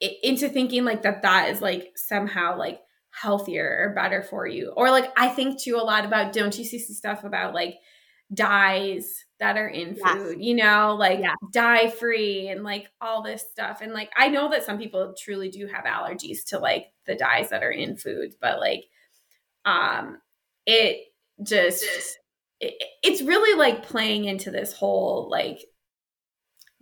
it, 0.00 0.18
into 0.22 0.48
thinking 0.48 0.84
like 0.84 1.02
that 1.02 1.22
that 1.22 1.50
is 1.50 1.62
like 1.62 1.92
somehow 1.96 2.58
like 2.58 2.80
healthier 3.10 3.86
or 3.86 3.94
better 3.94 4.22
for 4.22 4.46
you. 4.46 4.72
Or 4.76 4.90
like 4.90 5.12
I 5.16 5.28
think 5.28 5.60
too 5.60 5.76
a 5.76 5.82
lot 5.82 6.04
about 6.04 6.32
don't 6.32 6.56
you 6.56 6.64
see 6.64 6.78
stuff 6.78 7.24
about 7.24 7.54
like 7.54 7.78
dyes 8.32 9.24
that 9.40 9.56
are 9.56 9.68
in 9.68 9.94
food, 9.94 10.36
yes. 10.36 10.36
you 10.38 10.54
know, 10.54 10.94
like 10.98 11.20
yeah. 11.20 11.34
dye 11.52 11.90
free 11.90 12.48
and 12.48 12.62
like 12.62 12.88
all 13.00 13.22
this 13.22 13.44
stuff. 13.50 13.80
And 13.80 13.92
like 13.92 14.10
I 14.16 14.28
know 14.28 14.50
that 14.50 14.64
some 14.64 14.78
people 14.78 15.14
truly 15.18 15.48
do 15.48 15.66
have 15.66 15.84
allergies 15.84 16.44
to 16.48 16.58
like 16.58 16.86
the 17.06 17.16
dyes 17.16 17.50
that 17.50 17.62
are 17.62 17.70
in 17.70 17.96
food, 17.96 18.34
but 18.40 18.60
like 18.60 18.84
um 19.64 20.18
it 20.66 21.06
just 21.42 21.84
it, 22.60 22.74
it's 23.02 23.22
really 23.22 23.58
like 23.58 23.82
playing 23.82 24.26
into 24.26 24.50
this 24.50 24.72
whole 24.72 25.28
like 25.30 25.64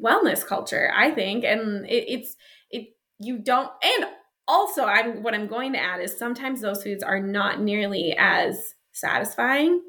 wellness 0.03 0.45
culture, 0.45 0.93
I 0.95 1.11
think. 1.13 1.45
And 1.45 1.87
it, 1.87 2.05
it's 2.09 2.37
it 2.71 2.89
you 3.19 3.39
don't 3.39 3.71
and 3.83 4.11
also 4.47 4.85
I'm 4.85 5.23
what 5.23 5.35
I'm 5.35 5.47
going 5.47 5.73
to 5.73 5.83
add 5.83 6.01
is 6.01 6.19
sometimes 6.19 6.61
those 6.61 6.83
foods 6.83 7.03
are 7.03 7.21
not 7.21 7.61
nearly 7.61 8.15
as 8.19 8.75
satisfying 8.93 9.81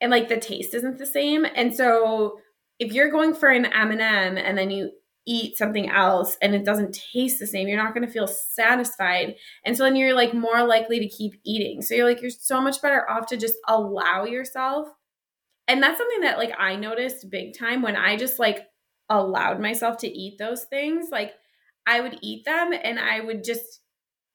and 0.00 0.10
like 0.10 0.28
the 0.28 0.38
taste 0.38 0.74
isn't 0.74 0.98
the 0.98 1.06
same. 1.06 1.44
And 1.54 1.74
so 1.74 2.40
if 2.78 2.92
you're 2.92 3.10
going 3.10 3.34
for 3.34 3.48
an 3.48 3.66
M&M 3.66 4.36
and 4.38 4.56
then 4.56 4.70
you 4.70 4.90
eat 5.26 5.58
something 5.58 5.90
else 5.90 6.36
and 6.40 6.54
it 6.54 6.64
doesn't 6.64 6.98
taste 7.12 7.38
the 7.38 7.46
same, 7.46 7.68
you're 7.68 7.82
not 7.82 7.94
going 7.94 8.06
to 8.06 8.12
feel 8.12 8.26
satisfied. 8.26 9.34
And 9.64 9.76
so 9.76 9.84
then 9.84 9.96
you're 9.96 10.14
like 10.14 10.32
more 10.32 10.64
likely 10.64 11.00
to 11.00 11.08
keep 11.08 11.34
eating. 11.44 11.82
So 11.82 11.94
you're 11.94 12.06
like 12.06 12.22
you're 12.22 12.30
so 12.30 12.60
much 12.60 12.80
better 12.80 13.08
off 13.10 13.26
to 13.26 13.36
just 13.36 13.56
allow 13.66 14.24
yourself. 14.24 14.88
And 15.66 15.82
that's 15.82 15.98
something 15.98 16.22
that 16.22 16.38
like 16.38 16.52
I 16.58 16.76
noticed 16.76 17.30
big 17.30 17.58
time 17.58 17.82
when 17.82 17.96
I 17.96 18.16
just 18.16 18.38
like 18.38 18.66
allowed 19.10 19.60
myself 19.60 19.98
to 19.98 20.08
eat 20.08 20.38
those 20.38 20.64
things. 20.64 21.08
Like 21.10 21.32
I 21.86 22.00
would 22.00 22.18
eat 22.22 22.44
them 22.44 22.72
and 22.72 22.98
I 22.98 23.20
would 23.20 23.44
just 23.44 23.80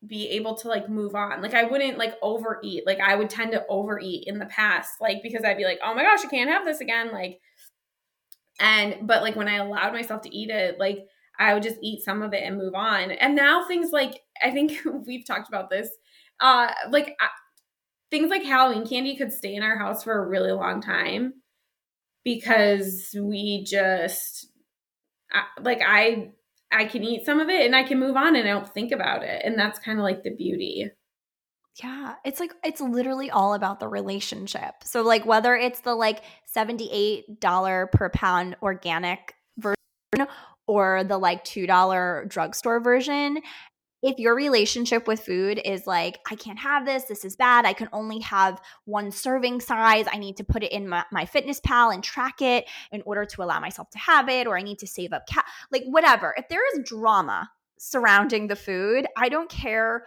be 0.05 0.29
able 0.29 0.55
to 0.57 0.67
like 0.67 0.89
move 0.89 1.15
on. 1.15 1.41
Like 1.41 1.53
I 1.53 1.63
wouldn't 1.63 1.98
like 1.98 2.15
overeat. 2.22 2.86
Like 2.86 3.00
I 3.00 3.15
would 3.15 3.29
tend 3.29 3.51
to 3.53 3.65
overeat 3.67 4.25
in 4.27 4.39
the 4.39 4.45
past, 4.45 5.00
like 5.00 5.22
because 5.24 5.43
I'd 5.43 5.57
be 5.57 5.65
like, 5.65 5.79
oh 5.83 5.93
my 5.93 6.03
gosh, 6.03 6.25
I 6.25 6.29
can't 6.29 6.50
have 6.50 6.65
this 6.65 6.81
again. 6.81 7.12
Like, 7.12 7.39
and 8.60 9.07
but 9.07 9.22
like 9.22 9.36
when 9.36 9.48
I 9.48 9.55
allowed 9.55 9.93
myself 9.93 10.22
to 10.24 10.36
eat 10.36 10.50
it, 10.50 10.79
like 10.79 11.00
I 11.39 11.53
would 11.53 11.63
just 11.63 11.77
eat 11.81 12.03
some 12.03 12.22
of 12.22 12.33
it 12.33 12.43
and 12.43 12.57
move 12.57 12.75
on. 12.75 13.12
And 13.12 13.36
now 13.36 13.65
things 13.65 13.91
like 13.91 14.19
I 14.41 14.51
think 14.51 14.74
we've 15.05 15.25
talked 15.25 15.48
about 15.48 15.69
this, 15.69 15.89
uh, 16.39 16.72
like 16.89 17.15
uh, 17.22 17.27
things 18.12 18.29
like 18.29 18.43
Halloween 18.43 18.88
candy 18.88 19.15
could 19.15 19.33
stay 19.33 19.55
in 19.55 19.63
our 19.63 19.77
house 19.77 20.03
for 20.03 20.17
a 20.17 20.27
really 20.27 20.51
long 20.51 20.81
time 20.81 21.33
because 22.24 23.15
we 23.19 23.63
just 23.63 24.48
like 25.62 25.81
I 25.86 26.31
I 26.74 26.86
can 26.86 27.03
eat 27.03 27.25
some 27.25 27.39
of 27.39 27.50
it 27.50 27.65
and 27.65 27.75
I 27.75 27.84
can 27.84 28.00
move 28.00 28.15
on 28.15 28.36
and 28.36 28.48
I 28.48 28.51
don't 28.51 28.74
think 28.74 28.92
about 28.92 29.24
it. 29.24 29.42
And 29.46 29.58
that's 29.58 29.80
kind 29.80 30.00
of 30.00 30.03
like 30.03 30.24
the 30.24 30.32
beauty. 30.36 30.89
Yeah, 31.82 32.15
it's 32.24 32.39
like 32.39 32.53
it's 32.63 32.82
literally 32.82 33.32
all 33.32 33.56
about 33.56 33.80
the 33.80 33.88
relationship. 33.88 34.75
So 34.84 35.01
like 35.01 35.25
whether 35.25 35.56
it's 35.56 35.80
the 35.80 35.96
like 35.96 36.22
$78 36.56 37.92
per 37.92 38.10
pound 38.10 38.56
organic 38.62 39.34
version 39.58 40.27
or 40.68 41.03
the 41.03 41.18
like 41.18 41.44
$2 41.44 42.30
drugstore 42.30 42.80
version, 42.80 43.39
if 44.03 44.19
your 44.19 44.36
relationship 44.36 45.07
with 45.07 45.22
food 45.22 45.62
is 45.63 45.88
like, 45.88 46.19
I 46.29 46.36
can't 46.36 46.60
have 46.60 46.86
this, 46.86 47.05
this 47.05 47.24
is 47.24 47.38
bad, 47.38 47.65
I 47.65 47.72
can 47.72 47.88
only 47.93 48.19
have 48.19 48.62
one 48.83 49.12
serving 49.12 49.62
size, 49.62 50.05
I 50.12 50.17
need 50.17 50.38
to 50.38 50.43
put 50.43 50.62
it 50.62 50.74
in 50.74 50.88
my, 50.89 51.03
fitness 51.25 51.62
pal 51.62 51.89
and 51.89 52.03
track 52.03 52.41
it 52.41 52.65
in 52.91 53.01
order 53.05 53.24
to 53.24 53.41
allow 53.41 53.62
myself 53.62 53.89
to 53.91 53.98
have 53.98 54.27
it, 54.27 54.45
or 54.45 54.57
I 54.57 54.62
need 54.62 54.77
to 54.79 54.88
save 54.88 55.13
up 55.13 55.25
cat, 55.25 55.45
like 55.72 55.83
whatever. 55.86 56.36
If 56.38 56.50
there 56.50 56.62
is 56.75 56.83
drama 56.83 57.50
surrounding 57.79 58.48
the 58.48 58.57
food, 58.57 59.07
I 59.15 59.29
don't 59.29 59.50
care 59.50 60.03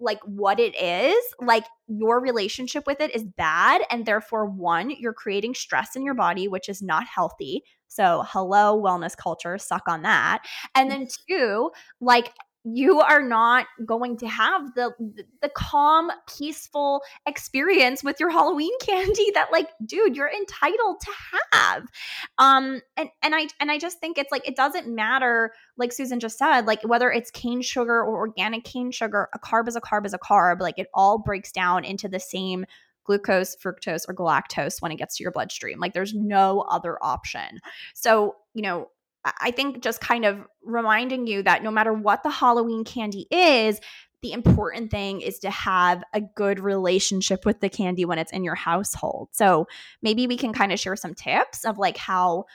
like 0.00 0.20
what 0.24 0.58
it 0.58 0.74
is, 0.80 1.16
like 1.40 1.64
your 1.86 2.20
relationship 2.20 2.84
with 2.86 3.00
it 3.00 3.14
is 3.14 3.24
bad. 3.24 3.80
And 3.90 4.04
therefore, 4.04 4.46
one, 4.46 4.90
you're 4.90 5.14
creating 5.14 5.54
stress 5.54 5.96
in 5.96 6.04
your 6.04 6.14
body, 6.14 6.48
which 6.48 6.68
is 6.68 6.82
not 6.82 7.06
healthy. 7.06 7.62
So, 7.88 8.24
hello, 8.26 8.80
wellness 8.80 9.16
culture, 9.16 9.56
suck 9.56 9.88
on 9.88 10.02
that. 10.02 10.44
And 10.74 10.90
then 10.90 11.06
two, 11.28 11.70
like 12.00 12.32
you 12.68 13.00
are 13.00 13.22
not 13.22 13.66
going 13.84 14.16
to 14.16 14.26
have 14.26 14.74
the 14.74 14.90
the 15.40 15.48
calm 15.50 16.10
peaceful 16.36 17.00
experience 17.24 18.02
with 18.02 18.18
your 18.18 18.28
halloween 18.28 18.76
candy 18.80 19.30
that 19.34 19.52
like 19.52 19.68
dude 19.84 20.16
you're 20.16 20.30
entitled 20.30 21.00
to 21.00 21.10
have 21.52 21.86
um 22.38 22.80
and 22.96 23.08
and 23.22 23.36
i 23.36 23.46
and 23.60 23.70
i 23.70 23.78
just 23.78 24.00
think 24.00 24.18
it's 24.18 24.32
like 24.32 24.46
it 24.48 24.56
doesn't 24.56 24.92
matter 24.92 25.52
like 25.76 25.92
susan 25.92 26.18
just 26.18 26.38
said 26.38 26.66
like 26.66 26.82
whether 26.82 27.10
it's 27.10 27.30
cane 27.30 27.62
sugar 27.62 28.02
or 28.02 28.16
organic 28.16 28.64
cane 28.64 28.90
sugar 28.90 29.28
a 29.32 29.38
carb 29.38 29.68
is 29.68 29.76
a 29.76 29.80
carb 29.80 30.04
is 30.04 30.12
a 30.12 30.18
carb 30.18 30.60
like 30.60 30.78
it 30.78 30.88
all 30.92 31.18
breaks 31.18 31.52
down 31.52 31.84
into 31.84 32.08
the 32.08 32.20
same 32.20 32.66
glucose, 33.04 33.54
fructose, 33.56 34.04
or 34.08 34.14
galactose 34.14 34.82
when 34.82 34.90
it 34.90 34.96
gets 34.96 35.16
to 35.16 35.22
your 35.22 35.30
bloodstream. 35.30 35.78
Like 35.78 35.94
there's 35.94 36.12
no 36.12 36.62
other 36.62 36.98
option. 37.00 37.60
So, 37.94 38.34
you 38.52 38.62
know, 38.62 38.88
I 39.40 39.50
think 39.50 39.82
just 39.82 40.00
kind 40.00 40.24
of 40.24 40.38
reminding 40.62 41.26
you 41.26 41.42
that 41.42 41.62
no 41.62 41.70
matter 41.70 41.92
what 41.92 42.22
the 42.22 42.30
Halloween 42.30 42.84
candy 42.84 43.26
is, 43.30 43.80
the 44.22 44.32
important 44.32 44.90
thing 44.90 45.20
is 45.20 45.38
to 45.40 45.50
have 45.50 46.02
a 46.12 46.20
good 46.20 46.58
relationship 46.58 47.44
with 47.44 47.60
the 47.60 47.68
candy 47.68 48.04
when 48.04 48.18
it's 48.18 48.32
in 48.32 48.44
your 48.44 48.54
household. 48.54 49.28
So 49.32 49.66
maybe 50.02 50.26
we 50.26 50.36
can 50.36 50.52
kind 50.52 50.72
of 50.72 50.80
share 50.80 50.96
some 50.96 51.14
tips 51.14 51.64
of 51.64 51.78
like 51.78 51.96
how 51.96 52.46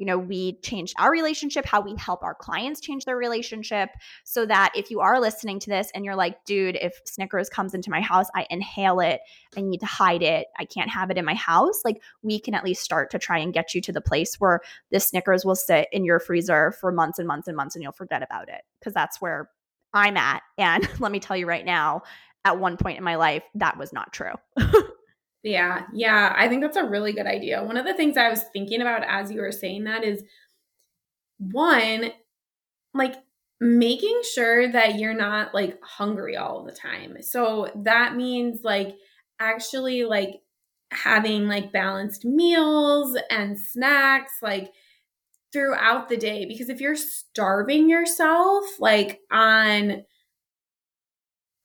you 0.00 0.06
know, 0.06 0.16
we 0.16 0.54
changed 0.62 0.94
our 0.98 1.12
relationship, 1.12 1.66
how 1.66 1.82
we 1.82 1.94
help 1.98 2.22
our 2.22 2.34
clients 2.34 2.80
change 2.80 3.04
their 3.04 3.18
relationship 3.18 3.90
so 4.24 4.46
that 4.46 4.72
if 4.74 4.90
you 4.90 5.00
are 5.00 5.20
listening 5.20 5.60
to 5.60 5.68
this 5.68 5.90
and 5.94 6.06
you're 6.06 6.16
like, 6.16 6.42
dude, 6.46 6.76
if 6.76 6.98
Snickers 7.04 7.50
comes 7.50 7.74
into 7.74 7.90
my 7.90 8.00
house, 8.00 8.26
I 8.34 8.46
inhale 8.48 9.00
it, 9.00 9.20
I 9.58 9.60
need 9.60 9.80
to 9.80 9.86
hide 9.86 10.22
it, 10.22 10.46
I 10.58 10.64
can't 10.64 10.88
have 10.88 11.10
it 11.10 11.18
in 11.18 11.26
my 11.26 11.34
house, 11.34 11.82
like 11.84 12.02
we 12.22 12.40
can 12.40 12.54
at 12.54 12.64
least 12.64 12.82
start 12.82 13.10
to 13.10 13.18
try 13.18 13.36
and 13.36 13.52
get 13.52 13.74
you 13.74 13.82
to 13.82 13.92
the 13.92 14.00
place 14.00 14.36
where 14.40 14.60
the 14.90 15.00
Snickers 15.00 15.44
will 15.44 15.54
sit 15.54 15.86
in 15.92 16.06
your 16.06 16.18
freezer 16.18 16.72
for 16.80 16.90
months 16.90 17.18
and 17.18 17.28
months 17.28 17.46
and 17.46 17.56
months 17.56 17.76
and 17.76 17.82
you'll 17.82 17.92
forget 17.92 18.22
about 18.22 18.48
it. 18.48 18.62
Cause 18.82 18.94
that's 18.94 19.20
where 19.20 19.50
I'm 19.92 20.16
at. 20.16 20.42
And 20.56 20.88
let 20.98 21.12
me 21.12 21.20
tell 21.20 21.36
you 21.36 21.46
right 21.46 21.64
now, 21.64 22.04
at 22.46 22.58
one 22.58 22.78
point 22.78 22.96
in 22.96 23.04
my 23.04 23.16
life, 23.16 23.42
that 23.56 23.76
was 23.76 23.92
not 23.92 24.14
true. 24.14 24.32
Yeah, 25.42 25.84
yeah, 25.94 26.34
I 26.36 26.48
think 26.48 26.62
that's 26.62 26.76
a 26.76 26.84
really 26.84 27.12
good 27.12 27.26
idea. 27.26 27.62
One 27.64 27.78
of 27.78 27.86
the 27.86 27.94
things 27.94 28.16
I 28.16 28.28
was 28.28 28.44
thinking 28.52 28.82
about 28.82 29.04
as 29.06 29.32
you 29.32 29.40
were 29.40 29.52
saying 29.52 29.84
that 29.84 30.04
is 30.04 30.22
one, 31.38 32.10
like 32.94 33.16
making 33.60 34.20
sure 34.34 34.70
that 34.70 34.98
you're 34.98 35.14
not 35.14 35.54
like 35.54 35.78
hungry 35.82 36.36
all 36.36 36.64
the 36.64 36.72
time. 36.72 37.22
So 37.22 37.70
that 37.84 38.16
means 38.16 38.60
like 38.64 38.94
actually 39.38 40.04
like 40.04 40.36
having 40.90 41.48
like 41.48 41.72
balanced 41.72 42.24
meals 42.24 43.16
and 43.30 43.58
snacks 43.58 44.32
like 44.42 44.72
throughout 45.52 46.08
the 46.08 46.16
day 46.16 46.46
because 46.46 46.68
if 46.68 46.80
you're 46.80 46.96
starving 46.96 47.88
yourself 47.88 48.64
like 48.80 49.20
on 49.30 50.04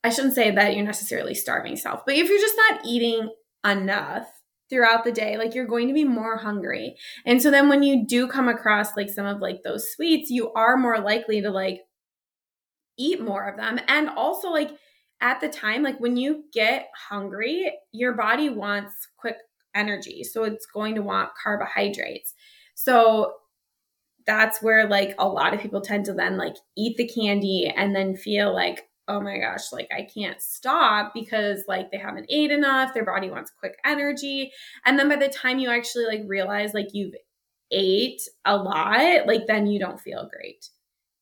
I 0.04 0.10
shouldn't 0.10 0.34
say 0.34 0.52
that 0.52 0.76
you're 0.76 0.84
necessarily 0.84 1.34
starving 1.34 1.72
yourself, 1.72 2.02
but 2.06 2.14
if 2.14 2.28
you're 2.28 2.38
just 2.38 2.56
not 2.56 2.86
eating 2.86 3.28
enough 3.64 4.28
throughout 4.68 5.04
the 5.04 5.12
day. 5.12 5.36
Like 5.36 5.54
you're 5.54 5.66
going 5.66 5.88
to 5.88 5.94
be 5.94 6.04
more 6.04 6.36
hungry. 6.36 6.96
And 7.24 7.40
so 7.40 7.50
then 7.50 7.68
when 7.68 7.82
you 7.82 8.06
do 8.06 8.26
come 8.26 8.48
across 8.48 8.96
like 8.96 9.10
some 9.10 9.26
of 9.26 9.40
like 9.40 9.62
those 9.62 9.92
sweets 9.92 10.30
you 10.30 10.52
are 10.52 10.76
more 10.76 10.98
likely 11.00 11.40
to 11.40 11.50
like 11.50 11.80
eat 12.98 13.20
more 13.20 13.48
of 13.48 13.56
them. 13.56 13.78
And 13.88 14.08
also 14.10 14.50
like 14.50 14.70
at 15.20 15.40
the 15.40 15.48
time 15.48 15.82
like 15.82 15.98
when 16.00 16.16
you 16.16 16.44
get 16.52 16.88
hungry 17.08 17.72
your 17.92 18.14
body 18.14 18.50
wants 18.50 19.08
quick 19.16 19.36
energy. 19.74 20.24
So 20.24 20.44
it's 20.44 20.66
going 20.66 20.94
to 20.96 21.02
want 21.02 21.30
carbohydrates. 21.40 22.34
So 22.74 23.34
that's 24.26 24.60
where 24.60 24.88
like 24.88 25.14
a 25.18 25.28
lot 25.28 25.54
of 25.54 25.60
people 25.60 25.80
tend 25.80 26.04
to 26.06 26.12
then 26.12 26.36
like 26.36 26.56
eat 26.76 26.96
the 26.96 27.06
candy 27.06 27.72
and 27.74 27.94
then 27.94 28.16
feel 28.16 28.52
like 28.52 28.88
oh 29.08 29.20
my 29.20 29.38
gosh, 29.38 29.72
like 29.72 29.88
I 29.92 30.02
can't 30.02 30.40
stop 30.40 31.12
because 31.14 31.64
like 31.68 31.90
they 31.90 31.98
haven't 31.98 32.26
ate 32.28 32.50
enough, 32.50 32.92
their 32.92 33.04
body 33.04 33.30
wants 33.30 33.52
quick 33.58 33.76
energy. 33.84 34.52
And 34.84 34.98
then 34.98 35.08
by 35.08 35.16
the 35.16 35.28
time 35.28 35.58
you 35.58 35.70
actually 35.70 36.06
like 36.06 36.22
realize 36.26 36.74
like 36.74 36.88
you've 36.92 37.14
ate 37.70 38.22
a 38.44 38.56
lot, 38.56 39.26
like 39.26 39.46
then 39.46 39.66
you 39.66 39.78
don't 39.78 40.00
feel 40.00 40.28
great. 40.32 40.68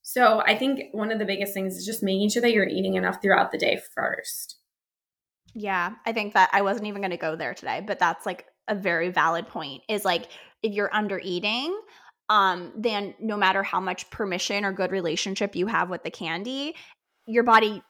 So 0.03 0.41
I 0.41 0.57
think 0.57 0.93
one 0.93 1.11
of 1.11 1.19
the 1.19 1.25
biggest 1.25 1.55
things 1.55 1.77
is 1.77 1.87
just 1.87 2.03
making 2.03 2.29
sure 2.31 2.43
that 2.43 2.53
you're 2.53 2.69
eating 2.69 2.95
enough 2.95 3.23
throughout 3.23 3.53
the 3.53 3.59
day 3.59 3.81
first. 3.95 4.59
Yeah, 5.55 5.93
I 6.05 6.13
think 6.13 6.35
that 6.35 6.51
I 6.53 6.63
wasn't 6.63 6.87
even 6.87 7.01
going 7.01 7.11
to 7.11 7.17
go 7.17 7.37
there 7.37 7.55
today, 7.55 7.83
but 7.87 7.99
that's 7.99 8.27
like 8.27 8.45
a 8.69 8.75
very 8.75 9.09
valid 9.11 9.47
point 9.49 9.83
is 9.89 10.05
like 10.05 10.29
if 10.63 10.73
you're 10.73 10.95
under 10.95 11.21
eating, 11.23 11.79
um, 12.29 12.73
then 12.77 13.15
no 13.21 13.37
matter 13.37 13.63
how 13.63 13.81
much 13.81 14.11
permission 14.11 14.65
or 14.65 14.73
good 14.73 14.91
relationship 14.91 15.55
you 15.55 15.67
have 15.67 15.91
with 15.91 16.03
the 16.03 16.11
candy, 16.11 16.75
your 17.27 17.45
body 17.45 17.83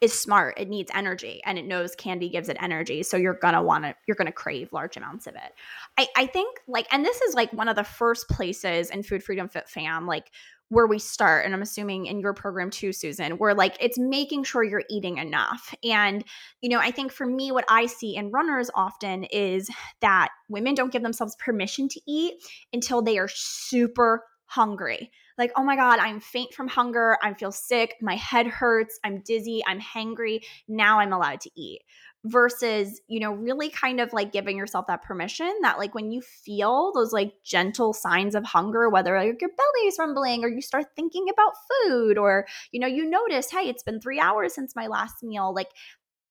is 0.00 0.18
smart 0.18 0.58
it 0.58 0.68
needs 0.68 0.90
energy 0.94 1.40
and 1.46 1.58
it 1.58 1.64
knows 1.64 1.94
candy 1.94 2.28
gives 2.28 2.48
it 2.48 2.56
energy 2.60 3.02
so 3.02 3.16
you're 3.16 3.38
gonna 3.40 3.62
want 3.62 3.84
to 3.84 3.94
you're 4.06 4.14
gonna 4.14 4.30
crave 4.30 4.72
large 4.72 4.96
amounts 4.96 5.26
of 5.26 5.34
it. 5.34 5.52
I, 5.96 6.06
I 6.16 6.26
think 6.26 6.58
like 6.68 6.86
and 6.92 7.04
this 7.04 7.20
is 7.22 7.34
like 7.34 7.52
one 7.52 7.68
of 7.68 7.76
the 7.76 7.84
first 7.84 8.28
places 8.28 8.90
in 8.90 9.02
food 9.02 9.22
freedom 9.22 9.48
fit 9.48 9.68
fam 9.68 10.06
like 10.06 10.30
where 10.68 10.86
we 10.86 10.98
start 10.98 11.46
and 11.46 11.54
i'm 11.54 11.62
assuming 11.62 12.06
in 12.06 12.20
your 12.20 12.34
program 12.34 12.68
too 12.70 12.92
susan 12.92 13.32
where 13.38 13.54
like 13.54 13.76
it's 13.80 13.98
making 13.98 14.44
sure 14.44 14.62
you're 14.62 14.84
eating 14.90 15.16
enough. 15.16 15.74
And 15.82 16.24
you 16.60 16.68
know 16.68 16.78
i 16.78 16.90
think 16.90 17.10
for 17.10 17.24
me 17.24 17.50
what 17.50 17.64
i 17.70 17.86
see 17.86 18.16
in 18.16 18.30
runners 18.30 18.70
often 18.74 19.24
is 19.24 19.70
that 20.00 20.28
women 20.50 20.74
don't 20.74 20.92
give 20.92 21.02
themselves 21.02 21.36
permission 21.36 21.88
to 21.88 22.00
eat 22.06 22.34
until 22.72 23.00
they 23.00 23.18
are 23.18 23.28
super 23.28 24.24
hungry 24.44 25.10
like 25.40 25.50
oh 25.56 25.64
my 25.64 25.74
god 25.74 25.98
i'm 25.98 26.20
faint 26.20 26.54
from 26.54 26.68
hunger. 26.68 27.18
I 27.22 27.34
feel 27.34 27.50
sick. 27.50 27.96
My 28.00 28.14
head 28.14 28.46
hurts. 28.46 29.00
I'm 29.02 29.22
dizzy. 29.22 29.62
I'm 29.66 29.80
hangry. 29.80 30.44
Now 30.68 31.00
i'm 31.00 31.12
allowed 31.12 31.40
to 31.40 31.50
eat. 31.56 31.80
Versus 32.26 33.00
you 33.08 33.18
know 33.18 33.32
really 33.32 33.70
kind 33.70 33.98
of 33.98 34.12
like 34.12 34.30
giving 34.30 34.58
yourself 34.58 34.86
that 34.88 35.02
permission 35.02 35.50
that 35.62 35.78
like 35.78 35.94
when 35.94 36.12
you 36.12 36.20
feel 36.20 36.92
those 36.92 37.14
like 37.14 37.32
gentle 37.42 37.94
signs 37.94 38.34
of 38.34 38.44
hunger 38.44 38.90
whether 38.90 39.18
like 39.18 39.40
your 39.40 39.48
belly 39.48 39.88
is 39.88 39.96
rumbling 39.98 40.44
or 40.44 40.48
you 40.48 40.60
start 40.60 40.84
thinking 40.94 41.28
about 41.32 41.52
food 41.70 42.18
or 42.18 42.46
you 42.72 42.78
know 42.78 42.86
you 42.86 43.08
notice 43.08 43.50
hey 43.50 43.70
it's 43.70 43.82
been 43.82 44.02
3 44.02 44.20
hours 44.20 44.54
since 44.54 44.76
my 44.76 44.86
last 44.86 45.22
meal 45.22 45.54
like 45.54 45.70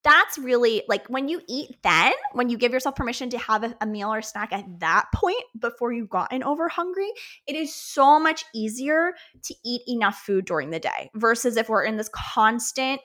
that's 0.04 0.38
really 0.38 0.84
like 0.88 1.06
when 1.08 1.28
you 1.28 1.42
eat 1.48 1.76
then 1.84 2.14
when 2.34 2.50
you 2.50 2.58
give 2.58 2.72
yourself 2.72 2.96
permission 2.96 3.30
to 3.30 3.38
have 3.38 3.64
a, 3.64 3.76
a 3.82 3.86
meal 3.86 4.14
or 4.14 4.22
snack 4.22 4.54
at 4.54 4.64
that 4.80 5.06
point 5.14 5.44
before 5.60 5.92
you've 5.92 6.10
gotten 6.10 6.44
over 6.44 6.70
hungry 6.70 7.12
it 7.48 7.56
is 7.56 7.74
so 7.74 8.20
much 8.20 8.46
easier 8.56 9.14
to 9.44 9.54
eat 9.66 9.82
enough 9.88 10.18
food 10.20 10.46
during 10.46 10.70
the 10.70 10.80
day 10.80 11.10
versus 11.16 11.58
if 11.58 11.70
we're 11.70 11.84
in 11.84 11.98
this 11.98 12.10
constant 12.14 13.02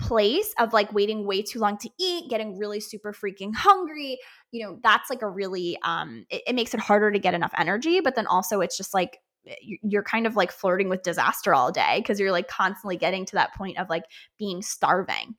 place 0.00 0.52
of 0.58 0.72
like 0.72 0.92
waiting 0.92 1.26
way 1.26 1.42
too 1.42 1.58
long 1.58 1.78
to 1.78 1.88
eat, 1.98 2.28
getting 2.28 2.58
really 2.58 2.80
super 2.80 3.12
freaking 3.12 3.54
hungry, 3.54 4.18
you 4.50 4.64
know, 4.64 4.78
that's 4.82 5.08
like 5.10 5.22
a 5.22 5.28
really 5.28 5.78
um 5.82 6.26
it, 6.30 6.42
it 6.48 6.54
makes 6.54 6.74
it 6.74 6.80
harder 6.80 7.10
to 7.10 7.18
get 7.18 7.34
enough 7.34 7.54
energy, 7.56 8.00
but 8.00 8.14
then 8.14 8.26
also 8.26 8.60
it's 8.60 8.76
just 8.76 8.94
like 8.94 9.18
you're 9.60 10.02
kind 10.02 10.26
of 10.26 10.36
like 10.36 10.50
flirting 10.50 10.88
with 10.88 11.02
disaster 11.02 11.54
all 11.54 11.70
day 11.70 11.98
because 11.98 12.18
you're 12.18 12.32
like 12.32 12.48
constantly 12.48 12.96
getting 12.96 13.26
to 13.26 13.34
that 13.36 13.54
point 13.54 13.78
of 13.78 13.90
like 13.90 14.04
being 14.38 14.62
starving. 14.62 15.34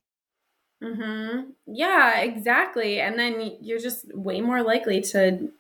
Mhm. 0.84 1.54
Yeah, 1.68 2.20
exactly. 2.20 3.00
And 3.00 3.18
then 3.18 3.58
you're 3.62 3.80
just 3.80 4.14
way 4.16 4.42
more 4.42 4.62
likely 4.62 5.02
to 5.02 5.52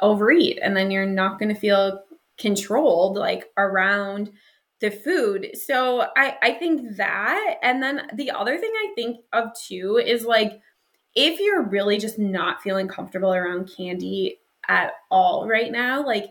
overeat 0.00 0.58
and 0.62 0.76
then 0.76 0.90
you're 0.90 1.06
not 1.06 1.38
going 1.38 1.54
to 1.54 1.60
feel 1.60 2.02
controlled 2.38 3.16
like 3.16 3.50
around 3.58 4.32
the 4.80 4.90
food. 4.90 5.50
So 5.54 6.06
I 6.16 6.36
I 6.42 6.52
think 6.54 6.96
that 6.96 7.56
and 7.62 7.82
then 7.82 8.08
the 8.14 8.30
other 8.30 8.58
thing 8.58 8.72
I 8.74 8.92
think 8.96 9.18
of 9.32 9.50
too 9.54 9.98
is 10.04 10.24
like 10.24 10.60
if 11.14 11.40
you're 11.40 11.62
really 11.64 11.98
just 11.98 12.18
not 12.18 12.62
feeling 12.62 12.88
comfortable 12.88 13.34
around 13.34 13.72
candy 13.76 14.40
at 14.68 14.92
all 15.10 15.48
right 15.48 15.72
now, 15.72 16.04
like 16.06 16.26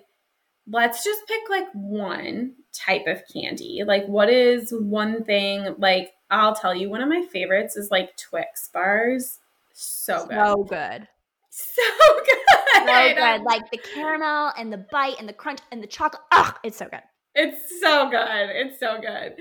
let's 0.69 1.04
just 1.04 1.27
pick 1.27 1.41
like 1.49 1.67
one 1.73 2.54
type 2.73 3.08
of 3.08 3.21
candy. 3.34 3.84
Like 3.86 4.06
what 4.08 4.30
is 4.30 4.71
one 4.73 5.23
thing 5.23 5.75
like 5.77 6.12
I'll 6.32 6.56
tell 6.56 6.74
you 6.74 6.89
one 6.89 7.02
of 7.02 7.10
my 7.10 7.24
favorites 7.24 7.76
is 7.76 7.91
like 7.91 8.15
Twix 8.17 8.70
bars. 8.74 9.39
So 9.74 10.26
good. 10.26 10.36
So 10.36 10.63
good. 10.63 11.08
So 11.50 11.82
good. 12.26 12.38
So 12.76 13.15
good. 13.15 13.41
Like 13.41 13.70
the 13.70 13.78
caramel 13.78 14.54
and 14.58 14.72
the 14.72 14.86
bite 14.91 15.15
and 15.20 15.28
the 15.28 15.34
crunch 15.34 15.60
and 15.72 15.84
the 15.84 15.88
chocolate. 15.88 16.22
Ugh, 16.32 16.56
it's 16.63 16.78
so 16.78 16.86
good. 16.86 17.02
It's 17.36 17.80
so 17.80 18.10
good. 18.10 18.50
It's 18.50 18.80
so 18.80 19.00
good. 19.00 19.36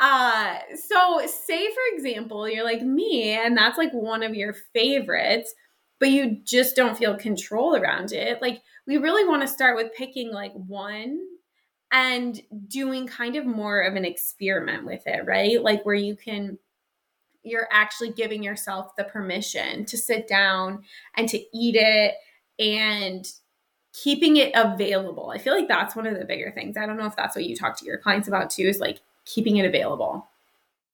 Uh 0.00 0.58
so 0.88 1.26
say 1.26 1.66
for 1.66 1.96
example, 1.96 2.48
you're 2.48 2.64
like 2.64 2.82
me 2.82 3.30
and 3.30 3.56
that's 3.56 3.78
like 3.78 3.92
one 3.92 4.22
of 4.22 4.34
your 4.34 4.54
favorites, 4.72 5.52
but 5.98 6.10
you 6.10 6.38
just 6.44 6.76
don't 6.76 6.96
feel 6.96 7.16
control 7.16 7.76
around 7.76 8.12
it. 8.12 8.40
Like 8.40 8.62
we 8.86 8.98
really 8.98 9.26
want 9.28 9.42
to 9.42 9.48
start 9.48 9.76
with 9.76 9.94
picking 9.96 10.32
like 10.32 10.52
one 10.52 11.20
and 11.94 12.42
doing 12.66 13.06
kind 13.06 13.36
of 13.36 13.46
more 13.46 13.82
of 13.82 13.94
an 13.94 14.04
experiment 14.04 14.84
with 14.84 15.06
it, 15.06 15.24
right? 15.26 15.62
Like 15.62 15.86
where 15.86 15.94
you 15.94 16.16
can 16.16 16.58
you're 17.44 17.68
actually 17.70 18.10
giving 18.10 18.42
yourself 18.42 18.96
the 18.96 19.04
permission 19.04 19.84
to 19.84 19.98
sit 19.98 20.26
down 20.26 20.82
and 21.14 21.28
to 21.28 21.38
eat 21.56 21.76
it 21.76 22.14
and 22.58 23.30
keeping 23.92 24.38
it 24.38 24.50
available. 24.54 25.30
I 25.30 25.38
feel 25.38 25.54
like 25.54 25.68
that's 25.68 25.94
one 25.94 26.06
of 26.06 26.18
the 26.18 26.24
bigger 26.24 26.50
things. 26.50 26.76
I 26.76 26.86
don't 26.86 26.96
know 26.96 27.06
if 27.06 27.14
that's 27.14 27.36
what 27.36 27.44
you 27.44 27.54
talk 27.54 27.78
to 27.78 27.84
your 27.84 27.98
clients 27.98 28.28
about 28.28 28.48
too, 28.48 28.62
is 28.62 28.80
like 28.80 29.00
keeping 29.26 29.58
it 29.58 29.66
available. 29.66 30.26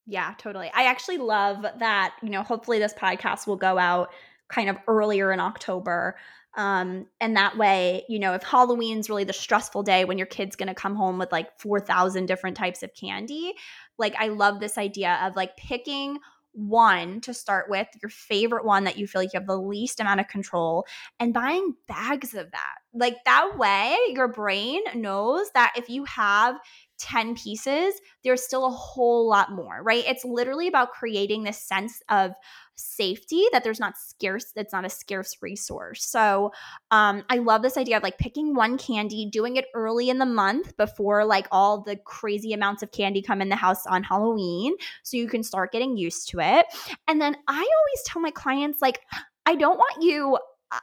Yeah, 0.05 0.35
totally. 0.37 0.69
I 0.75 0.83
actually 0.83 1.17
love 1.17 1.65
that, 1.79 2.15
you 2.21 2.29
know, 2.29 2.43
hopefully 2.43 2.79
this 2.79 2.93
podcast 2.93 3.47
will 3.47 3.55
go 3.55 3.77
out 3.77 4.11
kind 4.49 4.69
of 4.69 4.77
earlier 4.87 5.31
in 5.31 5.39
October. 5.39 6.17
Um, 6.55 7.07
and 7.21 7.35
that 7.37 7.57
way, 7.57 8.03
you 8.09 8.19
know, 8.19 8.33
if 8.33 8.43
Halloween's 8.43 9.09
really 9.09 9.23
the 9.23 9.33
stressful 9.33 9.83
day 9.83 10.03
when 10.05 10.17
your 10.17 10.27
kid's 10.27 10.55
gonna 10.55 10.75
come 10.75 10.95
home 10.95 11.17
with 11.17 11.31
like 11.31 11.57
4,000 11.59 12.25
different 12.25 12.57
types 12.57 12.83
of 12.83 12.93
candy, 12.93 13.53
like 13.97 14.15
I 14.19 14.27
love 14.27 14.59
this 14.59 14.77
idea 14.77 15.19
of 15.23 15.35
like 15.35 15.55
picking 15.57 16.19
one 16.53 17.21
to 17.21 17.33
start 17.33 17.69
with, 17.69 17.87
your 18.01 18.09
favorite 18.09 18.65
one 18.65 18.83
that 18.83 18.97
you 18.97 19.07
feel 19.07 19.21
like 19.21 19.31
you 19.33 19.39
have 19.39 19.47
the 19.47 19.57
least 19.57 20.01
amount 20.01 20.19
of 20.19 20.27
control, 20.27 20.85
and 21.19 21.33
buying 21.33 21.75
bags 21.87 22.33
of 22.33 22.51
that. 22.51 22.75
Like 22.93 23.17
that 23.25 23.57
way, 23.57 23.95
your 24.09 24.27
brain 24.27 24.81
knows 24.95 25.49
that 25.53 25.73
if 25.77 25.89
you 25.89 26.03
have 26.05 26.57
10 26.99 27.35
pieces, 27.35 27.95
there's 28.23 28.43
still 28.43 28.65
a 28.65 28.69
whole 28.69 29.27
lot 29.27 29.51
more, 29.51 29.81
right? 29.81 30.03
It's 30.05 30.25
literally 30.25 30.67
about 30.67 30.91
creating 30.91 31.43
this 31.43 31.57
sense 31.57 32.01
of 32.09 32.33
safety 32.81 33.45
that 33.51 33.63
there's 33.63 33.79
not 33.79 33.97
scarce 33.97 34.51
that's 34.55 34.73
not 34.73 34.85
a 34.85 34.89
scarce 34.89 35.37
resource 35.41 36.03
so 36.03 36.51
um, 36.89 37.23
i 37.29 37.37
love 37.37 37.61
this 37.61 37.77
idea 37.77 37.95
of 37.95 38.01
like 38.01 38.17
picking 38.17 38.55
one 38.55 38.77
candy 38.77 39.29
doing 39.31 39.55
it 39.55 39.65
early 39.75 40.09
in 40.09 40.17
the 40.17 40.25
month 40.25 40.75
before 40.77 41.23
like 41.23 41.47
all 41.51 41.81
the 41.81 41.95
crazy 42.05 42.53
amounts 42.53 42.81
of 42.81 42.91
candy 42.91 43.21
come 43.21 43.41
in 43.41 43.49
the 43.49 43.55
house 43.55 43.85
on 43.85 44.03
halloween 44.03 44.73
so 45.03 45.15
you 45.15 45.27
can 45.27 45.43
start 45.43 45.71
getting 45.71 45.95
used 45.95 46.29
to 46.29 46.39
it 46.39 46.65
and 47.07 47.21
then 47.21 47.35
i 47.47 47.53
always 47.53 48.03
tell 48.05 48.21
my 48.21 48.31
clients 48.31 48.81
like 48.81 48.99
i 49.45 49.53
don't 49.53 49.77
want 49.77 50.01
you 50.01 50.37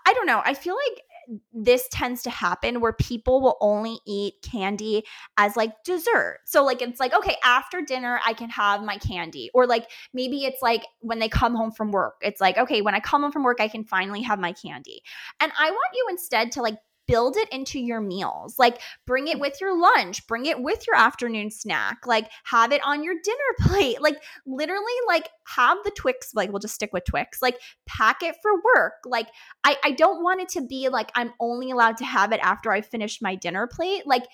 I 0.05 0.13
don't 0.13 0.27
know. 0.27 0.43
I 0.45 0.53
feel 0.53 0.75
like 0.75 1.03
this 1.53 1.89
tends 1.91 2.23
to 2.23 2.31
happen 2.31 2.81
where 2.81 2.93
people 2.93 3.41
will 3.41 3.57
only 3.61 3.99
eat 4.07 4.35
candy 4.43 5.05
as 5.37 5.57
like 5.57 5.73
dessert. 5.85 6.39
So 6.47 6.65
like 6.65 6.81
it's 6.81 7.01
like 7.01 7.15
okay, 7.15 7.37
after 7.45 7.83
dinner 7.83 8.21
I 8.25 8.33
can 8.33 8.51
have 8.51 8.83
my 8.83 8.97
candy 8.97 9.51
or 9.53 9.67
like 9.67 9.91
maybe 10.15 10.45
it's 10.45 10.63
like 10.63 10.85
when 11.01 11.19
they 11.19 11.29
come 11.29 11.55
home 11.55 11.73
from 11.73 11.91
work. 11.91 12.17
It's 12.23 12.41
like 12.41 12.57
okay, 12.57 12.81
when 12.81 12.95
I 12.95 13.01
come 13.01 13.23
home 13.23 13.33
from 13.33 13.45
work 13.45 13.61
I 13.61 13.69
can 13.69 13.85
finally 13.85 14.23
have 14.23 14.39
my 14.39 14.53
candy. 14.53 15.03
And 15.41 15.53
I 15.59 15.71
want 15.71 15.95
you 15.95 16.07
instead 16.11 16.53
to 16.53 16.63
like 16.63 16.79
build 17.09 17.37
it 17.37 17.49
into 17.51 17.81
your 17.81 18.01
meals. 18.01 18.57
Like 18.59 18.81
bring 19.07 19.27
it 19.27 19.39
mm. 19.39 19.41
with 19.41 19.61
your 19.61 19.77
lunch, 19.77 20.25
bring 20.29 20.47
it 20.47 20.63
with 20.63 20.87
your 20.87 20.95
afternoon 20.95 21.51
snack, 21.51 22.07
like 22.07 22.31
have 22.45 22.71
it 22.71 22.83
on 22.85 23.03
your 23.03 23.15
dinner 23.25 23.39
plate. 23.61 24.01
Like 24.01 24.23
literally 24.47 24.85
like 25.09 25.29
have 25.49 25.79
the 25.85 25.91
Twix, 25.91 26.35
like 26.35 26.51
we'll 26.51 26.61
just 26.61 26.75
stick 26.75 26.93
with 26.93 27.05
Twix. 27.05 27.43
Like 27.43 27.59
pack 27.87 28.23
it 28.23 28.37
for 28.41 28.53
work. 28.63 28.93
Like 29.05 29.29
I 29.65 29.77
I 29.83 29.91
don't 29.93 30.23
want 30.23 30.43
it 30.43 30.51
to 30.51 30.61
be 30.61 30.89
like 30.89 31.11
I'm 31.17 31.33
only 31.41 31.71
allowed 31.71 31.97
to 31.97 32.05
have 32.05 32.31
it 32.33 32.41
after 32.43 32.71
I 32.71 32.83
finish 32.83 33.21
my 33.21 33.35
dinner 33.35 33.67
plate. 33.67 34.07
Like 34.07 34.25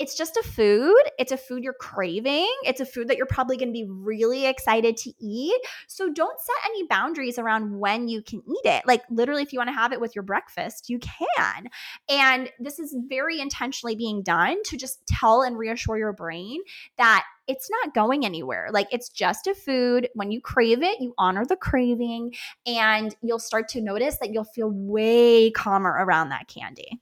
it's 0.00 0.14
just 0.14 0.38
a 0.38 0.42
food. 0.42 1.02
It's 1.18 1.30
a 1.30 1.36
food 1.36 1.62
you're 1.62 1.74
craving. 1.74 2.50
It's 2.64 2.80
a 2.80 2.86
food 2.86 3.08
that 3.08 3.18
you're 3.18 3.26
probably 3.26 3.58
going 3.58 3.68
to 3.68 3.72
be 3.72 3.86
really 3.86 4.46
excited 4.46 4.96
to 4.96 5.12
eat. 5.20 5.60
So 5.88 6.10
don't 6.10 6.40
set 6.40 6.70
any 6.70 6.86
boundaries 6.86 7.38
around 7.38 7.78
when 7.78 8.08
you 8.08 8.22
can 8.22 8.42
eat 8.48 8.64
it. 8.64 8.82
Like 8.86 9.02
literally, 9.10 9.42
if 9.42 9.52
you 9.52 9.58
want 9.58 9.68
to 9.68 9.74
have 9.74 9.92
it 9.92 10.00
with 10.00 10.16
your 10.16 10.22
breakfast, 10.22 10.88
you 10.88 10.98
can. 10.98 11.68
And 12.08 12.50
this 12.58 12.78
is 12.78 12.96
very 13.08 13.40
intentionally 13.40 13.94
being 13.94 14.22
done 14.22 14.62
to 14.64 14.78
just 14.78 15.06
tell 15.06 15.42
and 15.42 15.58
reassure 15.58 15.98
your 15.98 16.14
brain 16.14 16.60
that 16.96 17.24
it's 17.46 17.68
not 17.68 17.94
going 17.94 18.24
anywhere. 18.24 18.70
Like 18.72 18.88
it's 18.90 19.10
just 19.10 19.48
a 19.48 19.54
food. 19.54 20.08
When 20.14 20.30
you 20.30 20.40
crave 20.40 20.82
it, 20.82 21.00
you 21.00 21.12
honor 21.18 21.44
the 21.44 21.56
craving 21.56 22.32
and 22.66 23.14
you'll 23.22 23.38
start 23.38 23.68
to 23.70 23.82
notice 23.82 24.16
that 24.18 24.30
you'll 24.32 24.44
feel 24.44 24.70
way 24.70 25.50
calmer 25.50 25.90
around 25.90 26.30
that 26.30 26.48
candy. 26.48 27.00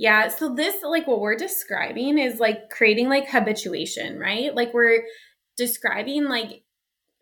Yeah. 0.00 0.28
So 0.28 0.54
this, 0.54 0.82
like 0.82 1.06
what 1.06 1.20
we're 1.20 1.36
describing 1.36 2.16
is 2.16 2.40
like 2.40 2.70
creating 2.70 3.10
like 3.10 3.28
habituation, 3.28 4.18
right? 4.18 4.54
Like 4.54 4.72
we're 4.72 5.04
describing 5.58 6.24
like 6.24 6.62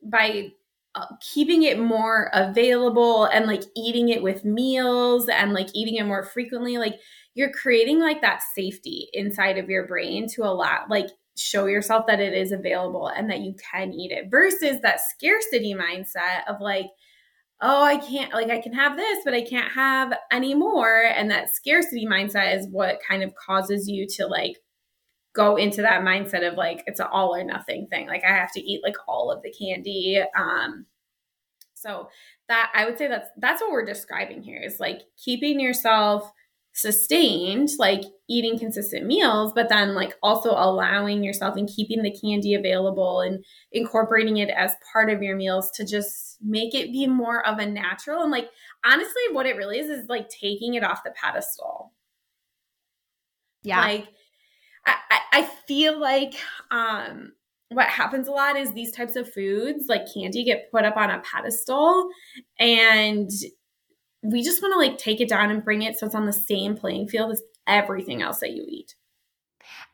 by 0.00 0.52
uh, 0.94 1.06
keeping 1.20 1.64
it 1.64 1.80
more 1.80 2.30
available 2.32 3.24
and 3.24 3.46
like 3.46 3.64
eating 3.76 4.10
it 4.10 4.22
with 4.22 4.44
meals 4.44 5.28
and 5.28 5.54
like 5.54 5.70
eating 5.74 5.96
it 5.96 6.06
more 6.06 6.22
frequently, 6.22 6.78
like 6.78 7.00
you're 7.34 7.50
creating 7.50 7.98
like 7.98 8.20
that 8.20 8.42
safety 8.54 9.08
inside 9.12 9.58
of 9.58 9.68
your 9.68 9.88
brain 9.88 10.28
to 10.28 10.44
allow 10.44 10.84
like 10.88 11.08
show 11.36 11.66
yourself 11.66 12.06
that 12.06 12.20
it 12.20 12.32
is 12.32 12.52
available 12.52 13.08
and 13.08 13.28
that 13.28 13.40
you 13.40 13.56
can 13.72 13.92
eat 13.92 14.12
it 14.12 14.30
versus 14.30 14.80
that 14.82 15.00
scarcity 15.00 15.74
mindset 15.74 16.46
of 16.46 16.60
like 16.60 16.86
oh, 17.60 17.82
I 17.82 17.96
can't, 17.96 18.32
like, 18.32 18.50
I 18.50 18.60
can 18.60 18.72
have 18.72 18.96
this, 18.96 19.18
but 19.24 19.34
I 19.34 19.42
can't 19.42 19.70
have 19.72 20.12
any 20.30 20.54
more. 20.54 21.04
And 21.04 21.30
that 21.30 21.54
scarcity 21.54 22.06
mindset 22.06 22.56
is 22.56 22.68
what 22.68 23.00
kind 23.06 23.22
of 23.22 23.34
causes 23.34 23.88
you 23.88 24.06
to 24.16 24.26
like 24.26 24.58
go 25.34 25.56
into 25.56 25.82
that 25.82 26.02
mindset 26.02 26.46
of 26.46 26.54
like, 26.54 26.84
it's 26.86 27.00
an 27.00 27.08
all 27.10 27.34
or 27.34 27.42
nothing 27.44 27.86
thing. 27.88 28.06
Like, 28.06 28.24
I 28.24 28.32
have 28.32 28.52
to 28.52 28.60
eat 28.60 28.82
like 28.84 28.96
all 29.06 29.30
of 29.30 29.42
the 29.42 29.52
candy. 29.52 30.22
Um, 30.36 30.86
so 31.74 32.08
that 32.48 32.72
I 32.74 32.84
would 32.84 32.98
say 32.98 33.08
that's 33.08 33.28
that's 33.36 33.62
what 33.62 33.70
we're 33.70 33.84
describing 33.84 34.42
here 34.42 34.60
is 34.60 34.80
like 34.80 35.02
keeping 35.16 35.60
yourself 35.60 36.32
sustained, 36.78 37.70
like 37.78 38.02
eating 38.28 38.56
consistent 38.56 39.04
meals, 39.04 39.52
but 39.52 39.68
then 39.68 39.94
like 39.94 40.14
also 40.22 40.50
allowing 40.50 41.24
yourself 41.24 41.56
and 41.56 41.68
keeping 41.68 42.02
the 42.02 42.16
candy 42.16 42.54
available 42.54 43.20
and 43.20 43.44
incorporating 43.72 44.36
it 44.36 44.48
as 44.50 44.72
part 44.92 45.10
of 45.10 45.20
your 45.20 45.34
meals 45.34 45.70
to 45.72 45.84
just 45.84 46.38
make 46.40 46.74
it 46.74 46.92
be 46.92 47.06
more 47.08 47.44
of 47.44 47.58
a 47.58 47.66
natural 47.66 48.22
and 48.22 48.30
like 48.30 48.48
honestly 48.84 49.22
what 49.32 49.44
it 49.44 49.56
really 49.56 49.78
is 49.78 49.88
is 49.88 50.08
like 50.08 50.28
taking 50.28 50.74
it 50.74 50.84
off 50.84 51.02
the 51.04 51.12
pedestal. 51.20 51.92
Yeah. 53.62 53.80
Like 53.80 54.08
I, 54.86 54.94
I 55.32 55.50
feel 55.66 55.98
like 55.98 56.34
um 56.70 57.32
what 57.70 57.88
happens 57.88 58.28
a 58.28 58.30
lot 58.30 58.56
is 58.56 58.72
these 58.72 58.92
types 58.92 59.16
of 59.16 59.30
foods 59.30 59.86
like 59.88 60.02
candy 60.14 60.44
get 60.44 60.70
put 60.70 60.84
up 60.84 60.96
on 60.96 61.10
a 61.10 61.20
pedestal 61.20 62.08
and 62.58 63.30
we 64.30 64.42
just 64.42 64.62
want 64.62 64.72
to 64.74 64.78
like 64.78 64.98
take 64.98 65.20
it 65.20 65.28
down 65.28 65.50
and 65.50 65.64
bring 65.64 65.82
it 65.82 65.98
so 65.98 66.06
it's 66.06 66.14
on 66.14 66.26
the 66.26 66.32
same 66.32 66.76
playing 66.76 67.08
field 67.08 67.32
as 67.32 67.42
everything 67.66 68.22
else 68.22 68.40
that 68.40 68.52
you 68.52 68.64
eat. 68.66 68.94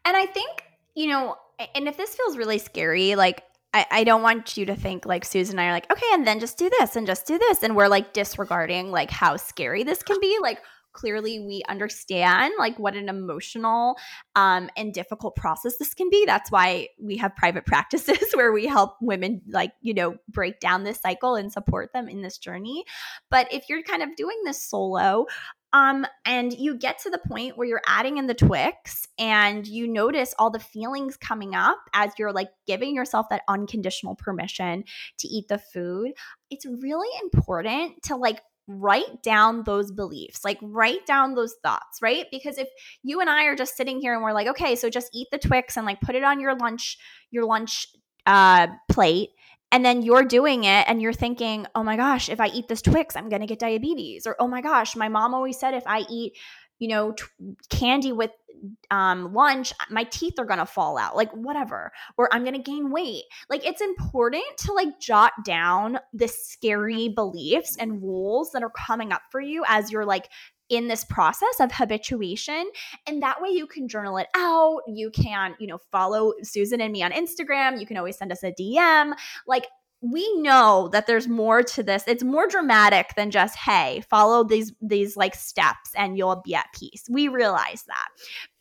And 0.05 0.17
I 0.17 0.27
think, 0.27 0.65
you 0.95 1.09
know, 1.09 1.37
and 1.75 1.89
if 1.89 1.97
this 1.97 2.15
feels 2.15 2.37
really 2.37 2.59
scary, 2.59 3.15
like 3.15 3.43
I, 3.73 3.87
I 3.91 4.05
don't 4.05 4.23
want 4.23 4.57
you 4.57 4.67
to 4.67 4.77
think 4.77 5.07
like 5.07 5.25
Susan 5.25 5.59
and 5.59 5.61
I 5.61 5.69
are 5.69 5.73
like, 5.73 5.91
okay, 5.91 6.07
and 6.13 6.27
then 6.27 6.41
just 6.41 6.59
do 6.59 6.71
this 6.79 6.97
and 6.97 7.07
just 7.07 7.27
do 7.27 7.39
this. 7.39 7.63
And 7.63 7.77
we're 7.77 7.89
like 7.89 8.13
disregarding 8.13 8.91
like 8.91 9.11
how 9.11 9.37
scary 9.37 9.83
this 9.83 10.03
can 10.03 10.19
be. 10.21 10.39
Like 10.41 10.61
clearly 10.95 11.41
we 11.41 11.63
understand 11.69 12.55
like 12.59 12.79
what 12.79 12.97
an 12.97 13.09
emotional 13.09 13.97
um, 14.35 14.71
and 14.77 14.95
difficult 14.95 15.37
process 15.37 15.77
this 15.77 15.93
can 15.93 16.09
be 16.09 16.25
that's 16.25 16.51
why 16.51 16.89
we 16.99 17.17
have 17.17 17.37
private 17.37 17.67
practices 17.67 18.19
where 18.35 18.53
we 18.53 18.67
help 18.67 18.97
women 19.03 19.43
like 19.49 19.73
you 19.83 19.93
know 19.93 20.17
break 20.29 20.59
down 20.61 20.85
this 20.85 21.01
cycle 21.01 21.35
and 21.35 21.53
support 21.53 21.93
them 21.93 22.09
in 22.09 22.23
this 22.23 22.39
journey 22.39 22.85
but 23.31 23.53
if 23.53 23.65
you're 23.69 23.83
kind 23.83 24.03
of 24.03 24.17
doing 24.17 24.41
this 24.45 24.63
solo 24.63 25.27
um, 25.75 26.07
and 26.25 26.53
you 26.53 26.77
get 26.77 27.01
to 27.01 27.11
the 27.11 27.19
point 27.19 27.59
where 27.59 27.67
you're 27.67 27.83
adding 27.85 28.17
in 28.19 28.29
the 28.29 28.35
Twix 28.35 29.09
and 29.19 29.67
you 29.67 29.89
notice 29.89 30.33
all 30.39 30.49
the 30.49 30.61
feelings 30.61 31.17
coming 31.17 31.57
up 31.57 31.79
as 31.93 32.13
you're 32.17 32.33
like 32.33 32.51
giving 32.69 32.95
yourself 32.95 33.27
that 33.31 33.43
unconditional 33.49 34.15
permission 34.15 34.85
to 35.19 35.27
eat 35.27 35.49
the 35.49 35.59
food. 35.59 36.13
It's 36.49 36.65
really 36.65 37.09
important 37.23 38.05
to 38.05 38.15
like 38.15 38.41
write 38.67 39.23
down 39.23 39.63
those 39.65 39.93
beliefs, 39.93 40.45
like 40.45 40.59
write 40.63 41.07
down 41.07 41.35
those 41.35 41.55
thoughts, 41.63 42.01
right? 42.01 42.27
Because 42.31 42.59
if 42.59 42.69
you 43.03 43.21
and 43.21 43.29
I 43.29 43.45
are 43.45 43.57
just 43.57 43.77
sitting 43.77 44.01
here 44.01 44.15
and 44.15 44.23
we're 44.23 44.33
like, 44.33 44.49
okay, 44.49 44.75
so 44.77 44.89
just 44.89 45.11
eat 45.13 45.29
the 45.31 45.39
Twix 45.39 45.77
and 45.77 45.87
like 45.87 46.01
put 46.01 46.15
it 46.15 46.25
on 46.25 46.41
your 46.41 46.55
lunch, 46.55 46.97
your 47.31 47.45
lunch 47.45 47.89
uh, 48.27 48.69
plate, 48.91 49.31
and 49.71 49.85
then 49.85 50.03
you're 50.03 50.25
doing 50.25 50.65
it 50.65 50.85
and 50.89 51.03
you're 51.03 51.13
thinking, 51.13 51.67
oh 51.75 51.83
my 51.83 51.97
gosh, 51.97 52.29
if 52.29 52.41
I 52.41 52.47
eat 52.47 52.69
this 52.69 52.81
Twix, 52.81 53.17
I'm 53.17 53.29
gonna 53.29 53.47
get 53.47 53.59
diabetes, 53.59 54.27
or 54.27 54.37
oh 54.39 54.47
my 54.47 54.61
gosh, 54.61 54.95
my 54.95 55.09
mom 55.09 55.35
always 55.35 55.59
said 55.59 55.75
if 55.75 55.83
I 55.87 56.05
eat 56.09 56.35
you 56.79 56.89
know, 56.89 57.13
t- 57.13 57.25
candy 57.71 58.13
with 58.13 58.31
um, 58.91 59.35
lunch, 59.35 59.73
my 59.91 60.05
teeth 60.05 60.35
are 60.39 60.45
gonna 60.45 60.67
fall 60.67 60.97
out, 60.97 61.17
like 61.17 61.31
whatever, 61.33 61.93
or 62.17 62.33
I'm 62.33 62.45
gonna 62.45 62.59
gain 62.59 62.91
weight. 62.91 63.25
Like 63.51 63.65
it's 63.67 63.81
important 63.81 64.45
to 64.59 64.73
like 64.73 65.01
jot 65.01 65.33
down 65.45 65.99
the 66.13 66.29
scary 66.29 67.09
beliefs 67.09 67.77
and 67.77 68.03
rules 68.03 68.53
that 68.53 68.63
are 68.63 68.71
coming 68.71 69.13
up 69.13 69.23
for 69.31 69.41
you 69.41 69.65
as 69.69 69.91
you're 69.91 70.07
like 70.07 70.29
in 70.71 70.89
this 70.89 71.05
process 71.05 71.61
of 71.61 71.71
habituation 71.71 72.71
and 73.07 73.23
that 73.23 73.41
way 73.41 73.51
you 73.51 73.67
can 73.67 73.87
journal 73.87 74.17
it 74.17 74.29
out 74.35 74.81
you 74.89 75.11
can 75.11 75.55
you 75.59 75.67
know 75.67 75.79
follow 75.93 76.33
susan 76.43 76.81
and 76.81 76.91
me 76.91 77.03
on 77.03 77.13
instagram 77.13 77.79
you 77.79 77.87
can 77.87 77.99
always 77.99 78.17
send 78.17 78.33
us 78.33 78.43
a 78.43 78.51
dm 78.53 79.13
like 79.47 79.67
we 80.05 80.41
know 80.41 80.89
that 80.93 81.07
there's 81.07 81.29
more 81.29 81.63
to 81.63 81.83
this. 81.83 82.05
It's 82.07 82.23
more 82.23 82.47
dramatic 82.47 83.15
than 83.17 83.31
just, 83.31 83.57
hey, 83.57 84.03
follow 84.11 84.45
these 84.45 84.73
these 84.83 85.17
like 85.17 85.35
steps 85.35 85.91
and 85.97 86.19
you'll 86.19 86.43
be 86.45 86.55
at 86.55 86.67
peace. 86.79 87.05
We 87.09 87.29
realize 87.29 87.85
that. 87.87 88.09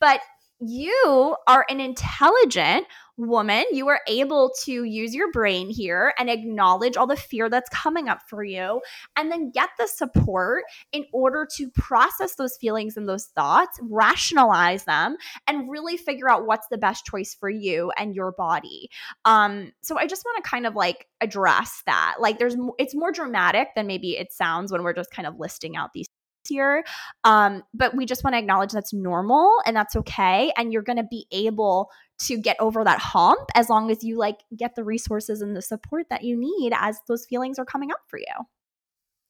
But 0.00 0.20
you 0.60 1.36
are 1.46 1.66
an 1.68 1.80
intelligent 1.80 2.86
woman. 3.16 3.64
You 3.72 3.88
are 3.88 4.00
able 4.08 4.52
to 4.64 4.84
use 4.84 5.14
your 5.14 5.30
brain 5.30 5.70
here 5.70 6.12
and 6.18 6.28
acknowledge 6.28 6.96
all 6.96 7.06
the 7.06 7.16
fear 7.16 7.48
that's 7.48 7.68
coming 7.70 8.08
up 8.08 8.20
for 8.28 8.42
you, 8.44 8.80
and 9.16 9.30
then 9.30 9.50
get 9.50 9.70
the 9.78 9.86
support 9.86 10.64
in 10.92 11.04
order 11.12 11.46
to 11.56 11.70
process 11.70 12.34
those 12.34 12.56
feelings 12.56 12.96
and 12.96 13.08
those 13.08 13.26
thoughts, 13.26 13.78
rationalize 13.82 14.84
them, 14.84 15.16
and 15.46 15.70
really 15.70 15.96
figure 15.96 16.28
out 16.28 16.46
what's 16.46 16.66
the 16.68 16.78
best 16.78 17.04
choice 17.06 17.34
for 17.34 17.50
you 17.50 17.92
and 17.96 18.14
your 18.14 18.32
body. 18.32 18.88
Um, 19.24 19.72
so 19.82 19.98
I 19.98 20.06
just 20.06 20.24
want 20.24 20.42
to 20.42 20.50
kind 20.50 20.66
of 20.66 20.74
like 20.74 21.06
address 21.20 21.82
that. 21.86 22.16
Like, 22.18 22.38
there's 22.38 22.56
it's 22.78 22.94
more 22.94 23.12
dramatic 23.12 23.68
than 23.76 23.86
maybe 23.86 24.16
it 24.16 24.32
sounds 24.32 24.72
when 24.72 24.82
we're 24.82 24.92
just 24.92 25.10
kind 25.10 25.26
of 25.26 25.38
listing 25.38 25.76
out 25.76 25.92
these 25.92 26.08
here. 26.48 26.84
Um, 27.24 27.62
but 27.72 27.96
we 27.96 28.04
just 28.06 28.22
want 28.22 28.34
to 28.34 28.38
acknowledge 28.38 28.72
that's 28.72 28.92
normal 28.92 29.50
and 29.64 29.74
that's 29.74 29.96
okay. 29.96 30.52
And 30.56 30.72
you're 30.72 30.82
going 30.82 30.98
to 30.98 31.06
be 31.10 31.26
able 31.32 31.90
to 32.18 32.38
get 32.38 32.56
over 32.60 32.84
that 32.84 33.00
hump 33.00 33.48
as 33.54 33.68
long 33.68 33.90
as 33.90 34.04
you 34.04 34.16
like 34.16 34.40
get 34.56 34.74
the 34.76 34.84
resources 34.84 35.40
and 35.40 35.56
the 35.56 35.62
support 35.62 36.06
that 36.10 36.22
you 36.22 36.36
need 36.36 36.72
as 36.76 37.00
those 37.08 37.26
feelings 37.26 37.58
are 37.58 37.64
coming 37.64 37.90
up 37.90 38.00
for 38.08 38.18
you. 38.18 38.46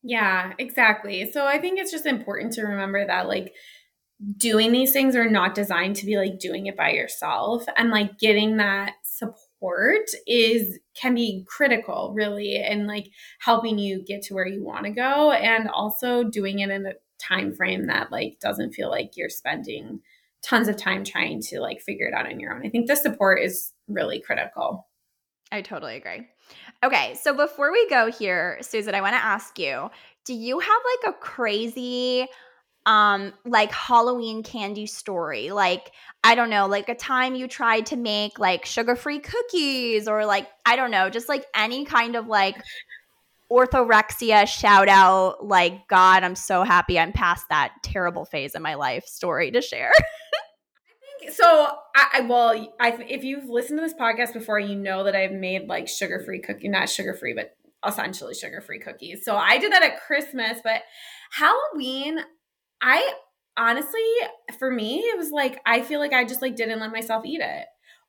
Yeah, 0.03 0.53
exactly. 0.59 1.31
So 1.33 1.47
I 1.47 1.59
think 1.59 1.79
it's 1.79 1.91
just 1.91 2.05
important 2.05 2.53
to 2.55 2.63
remember 2.63 3.07
that 3.07 3.27
like 3.27 3.55
doing 4.37 4.71
these 4.71 4.93
things 4.93 5.17
are 5.17 5.29
not 5.29 5.55
designed 5.55 5.97
to 5.97 6.07
be 6.07 6.17
like 6.17 6.39
doing 6.39 6.67
it 6.67 6.77
by 6.77 6.91
yourself 6.91 7.65
and 7.77 7.91
like 7.91 8.19
getting 8.19 8.59
that 8.59 8.93
support 9.03 10.09
is 10.27 10.79
can 10.95 11.15
be 11.15 11.45
critical 11.49 12.13
really 12.15 12.57
and 12.57 12.87
like 12.87 13.09
helping 13.41 13.79
you 13.79 14.05
get 14.05 14.23
to 14.23 14.35
where 14.35 14.47
you 14.47 14.63
want 14.63 14.85
to 14.85 14.91
go 14.91 15.33
and 15.33 15.69
also 15.69 16.23
doing 16.23 16.61
it 16.61 16.71
in 16.71 16.87
a 16.87 16.93
time 17.19 17.53
frame 17.53 17.87
that 17.87 18.13
like 18.13 18.39
doesn't 18.41 18.73
feel 18.73 18.91
like 18.91 19.17
you're 19.17 19.29
spending 19.29 20.01
tons 20.45 20.69
of 20.69 20.77
time 20.77 21.05
trying 21.05 21.41
to 21.41 21.61
like 21.61 21.81
figure 21.81 22.07
it 22.07 22.15
out 22.15 22.27
on 22.27 22.39
your 22.39 22.55
own. 22.55 22.65
I 22.65 22.69
think 22.69 22.87
the 22.87 22.97
support 22.97 23.41
is 23.41 23.73
really 23.89 24.21
critical. 24.21 24.87
I 25.51 25.63
totally 25.63 25.97
agree. 25.97 26.27
Okay, 26.83 27.15
so 27.15 27.35
before 27.35 27.73
we 27.73 27.89
go 27.89 28.11
here, 28.11 28.59
Susan, 28.61 28.95
I 28.95 29.01
want 29.01 29.15
to 29.15 29.25
ask 29.25 29.59
you, 29.59 29.91
do 30.27 30.35
you 30.35 30.59
have 30.59 30.83
like 31.05 31.15
a 31.15 31.19
crazy 31.19 32.27
um 32.87 33.33
like 33.47 33.73
Halloween 33.73 34.43
candy 34.43 34.87
story? 34.87 35.51
Like 35.51 35.93
I 36.23 36.35
don't 36.35 36.51
know, 36.51 36.67
like 36.67 36.89
a 36.89 36.95
time 36.95 37.35
you 37.35 37.49
tried 37.49 37.87
to 37.87 37.97
make 37.97 38.39
like 38.39 38.67
sugar-free 38.67 39.21
cookies 39.21 40.09
or 40.09 40.27
like 40.27 40.49
I 40.67 40.77
don't 40.77 40.91
know, 40.91 41.09
just 41.09 41.29
like 41.29 41.47
any 41.55 41.85
kind 41.85 42.17
of 42.17 42.27
like 42.27 42.57
orthorexia 43.53 44.49
shout 44.49 44.89
out 44.89 45.47
like 45.47 45.87
god 45.87 46.25
i'm 46.25 46.35
so 46.35 46.63
happy 46.63 46.99
i'm 46.99 47.13
past 47.13 47.45
that 47.51 47.75
terrible 47.83 48.25
phase 48.25 48.55
in 48.55 48.63
my 48.63 48.75
life 48.75 49.05
story 49.05 49.51
to 49.51 49.61
share 49.61 49.93
so 51.33 51.45
I, 51.95 52.07
I 52.15 52.21
well 52.23 52.75
I 52.81 52.91
if 53.09 53.25
you've 53.25 53.49
listened 53.49 53.79
to 53.79 53.83
this 53.83 53.95
podcast 53.95 54.33
before 54.33 54.59
you 54.59 54.77
know 54.77 55.05
that 55.05 55.15
I've 55.15 55.33
made 55.33 55.69
like 55.69 55.89
sugar 55.89 56.23
free 56.25 56.41
cookie 56.41 56.69
not 56.69 56.89
sugar 56.89 57.15
free 57.15 57.35
but 57.35 57.57
essentially 57.87 58.35
sugar 58.35 58.61
free 58.61 58.79
cookies. 58.79 59.25
So 59.25 59.37
I 59.37 59.59
did 59.59 59.73
that 59.73 59.83
at 59.83 60.01
Christmas 60.01 60.59
but 60.63 60.83
Halloween 61.33 62.19
I 62.81 63.13
honestly 63.57 64.01
for 64.59 64.71
me 64.71 64.99
it 64.99 65.17
was 65.19 65.31
like 65.31 65.61
I 65.67 65.83
feel 65.83 66.01
like 66.01 66.13
I 66.13 66.25
just 66.25 66.43
like 66.43 66.57
didn't 66.57 66.81
let 66.81 66.93
myself 66.93 67.25
eat 67.25 67.41
it. 67.41 67.67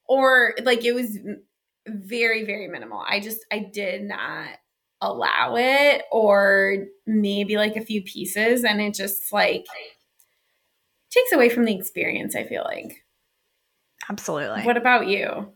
Or 0.08 0.54
like 0.64 0.86
it 0.86 0.94
was 0.94 1.18
very 1.88 2.46
very 2.46 2.68
minimal. 2.68 3.04
I 3.08 3.20
just 3.20 3.46
I 3.52 3.60
did 3.74 4.04
not 4.04 4.50
allow 5.02 5.56
it 5.58 6.04
or 6.12 6.86
maybe 7.06 7.58
like 7.58 7.76
a 7.76 7.86
few 7.86 8.02
pieces 8.02 8.64
and 8.64 8.82
it 8.82 8.94
just 8.94 9.32
like 9.32 9.66
takes 11.12 11.32
away 11.34 11.50
from 11.50 11.66
the 11.66 11.76
experience 11.76 12.36
i 12.36 12.44
feel 12.44 12.64
like 12.64 13.05
absolutely 14.10 14.64
what 14.64 14.78
about 14.78 15.08
you 15.08 15.52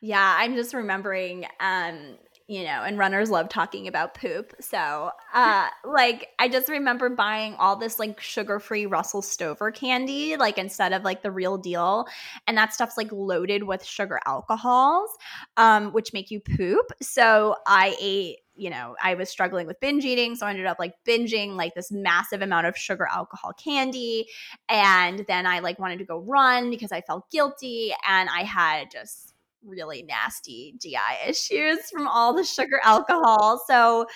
yeah 0.00 0.36
i'm 0.38 0.54
just 0.54 0.74
remembering 0.74 1.46
um 1.60 2.16
you 2.50 2.64
know, 2.64 2.82
and 2.82 2.98
runners 2.98 3.30
love 3.30 3.48
talking 3.48 3.86
about 3.86 4.14
poop. 4.14 4.52
So, 4.58 5.12
uh, 5.32 5.68
like, 5.84 6.30
I 6.40 6.48
just 6.48 6.68
remember 6.68 7.08
buying 7.08 7.54
all 7.54 7.76
this 7.76 8.00
like 8.00 8.20
sugar 8.20 8.58
free 8.58 8.86
Russell 8.86 9.22
Stover 9.22 9.70
candy, 9.70 10.36
like, 10.36 10.58
instead 10.58 10.92
of 10.92 11.04
like 11.04 11.22
the 11.22 11.30
real 11.30 11.58
deal. 11.58 12.08
And 12.48 12.58
that 12.58 12.74
stuff's 12.74 12.96
like 12.96 13.12
loaded 13.12 13.62
with 13.62 13.84
sugar 13.84 14.18
alcohols, 14.26 15.10
um, 15.56 15.92
which 15.92 16.12
make 16.12 16.32
you 16.32 16.40
poop. 16.40 16.90
So, 17.00 17.54
I 17.68 17.96
ate 18.00 18.38
you 18.60 18.68
know, 18.68 18.94
I 19.02 19.14
was 19.14 19.30
struggling 19.30 19.66
with 19.66 19.80
binge 19.80 20.04
eating. 20.04 20.36
So 20.36 20.44
I 20.44 20.50
ended 20.50 20.66
up 20.66 20.78
like 20.78 20.92
binging 21.08 21.56
like 21.56 21.74
this 21.74 21.90
massive 21.90 22.42
amount 22.42 22.66
of 22.66 22.76
sugar 22.76 23.08
alcohol 23.10 23.54
candy. 23.54 24.26
And 24.68 25.24
then 25.26 25.46
I 25.46 25.60
like 25.60 25.78
wanted 25.78 25.98
to 26.00 26.04
go 26.04 26.18
run 26.18 26.68
because 26.68 26.92
I 26.92 27.00
felt 27.00 27.30
guilty. 27.30 27.94
And 28.06 28.28
I 28.28 28.42
had 28.42 28.90
just 28.90 29.32
really 29.64 30.02
nasty 30.02 30.74
GI 30.78 30.96
issues 31.26 31.88
from 31.90 32.06
all 32.06 32.34
the 32.34 32.44
sugar 32.44 32.78
alcohol. 32.84 33.62
So 33.66 34.06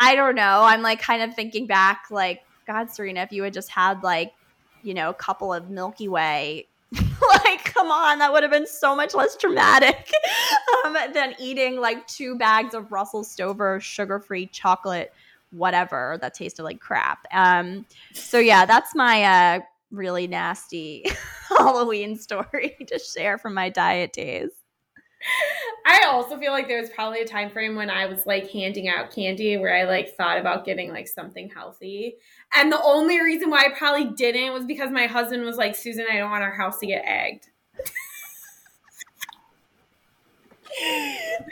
I 0.00 0.16
don't 0.16 0.34
know. 0.34 0.62
I'm 0.64 0.82
like 0.82 1.00
kind 1.00 1.22
of 1.22 1.36
thinking 1.36 1.68
back, 1.68 2.06
like, 2.10 2.42
God, 2.66 2.90
Serena, 2.90 3.20
if 3.20 3.30
you 3.30 3.44
had 3.44 3.52
just 3.52 3.70
had 3.70 4.02
like, 4.02 4.32
you 4.82 4.94
know, 4.94 5.08
a 5.08 5.14
couple 5.14 5.54
of 5.54 5.70
Milky 5.70 6.08
Way 6.08 6.66
like, 7.44 7.64
come 7.64 7.90
on, 7.90 8.18
that 8.18 8.32
would 8.32 8.42
have 8.42 8.52
been 8.52 8.66
so 8.66 8.94
much 8.94 9.14
less 9.14 9.36
traumatic 9.36 10.10
um, 10.84 10.96
than 11.12 11.34
eating 11.38 11.80
like 11.80 12.06
two 12.06 12.36
bags 12.36 12.74
of 12.74 12.90
Russell 12.90 13.24
Stover 13.24 13.80
sugar 13.80 14.18
free 14.18 14.46
chocolate, 14.46 15.12
whatever 15.50 16.18
that 16.20 16.34
tasted 16.34 16.62
like 16.62 16.80
crap. 16.80 17.26
Um, 17.32 17.86
so, 18.12 18.38
yeah, 18.38 18.66
that's 18.66 18.94
my 18.94 19.22
uh, 19.22 19.60
really 19.90 20.26
nasty 20.26 21.04
Halloween 21.48 22.16
story 22.16 22.76
to 22.86 22.98
share 22.98 23.38
from 23.38 23.54
my 23.54 23.68
diet 23.70 24.12
days. 24.12 24.50
I 25.86 26.06
also 26.06 26.36
feel 26.36 26.52
like 26.52 26.68
there 26.68 26.80
was 26.80 26.90
probably 26.90 27.20
a 27.20 27.26
time 27.26 27.50
frame 27.50 27.76
when 27.76 27.88
I 27.88 28.06
was 28.06 28.26
like 28.26 28.50
handing 28.50 28.88
out 28.88 29.10
candy 29.10 29.56
where 29.56 29.74
I 29.74 29.84
like 29.84 30.14
thought 30.16 30.38
about 30.38 30.66
getting 30.66 30.90
like 30.90 31.08
something 31.08 31.48
healthy. 31.48 32.16
And 32.56 32.70
the 32.70 32.80
only 32.82 33.20
reason 33.20 33.50
why 33.50 33.64
I 33.66 33.76
probably 33.76 34.12
didn't 34.12 34.52
was 34.52 34.64
because 34.64 34.90
my 34.90 35.06
husband 35.06 35.44
was 35.44 35.56
like, 35.56 35.74
Susan, 35.74 36.06
I 36.10 36.18
don't 36.18 36.30
want 36.30 36.44
our 36.44 36.54
house 36.54 36.78
to 36.78 36.86
get 36.86 37.04
egged. 37.04 37.48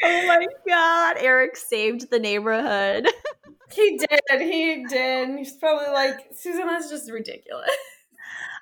oh 0.04 0.26
my 0.26 0.46
god, 0.66 1.16
Eric 1.18 1.56
saved 1.56 2.10
the 2.10 2.18
neighborhood. 2.18 3.08
he 3.72 3.98
did. 3.98 4.40
He 4.40 4.84
did. 4.88 5.38
He's 5.38 5.56
probably 5.56 5.92
like, 5.92 6.28
Susan, 6.34 6.66
that's 6.66 6.88
just 6.88 7.10
ridiculous. 7.10 7.70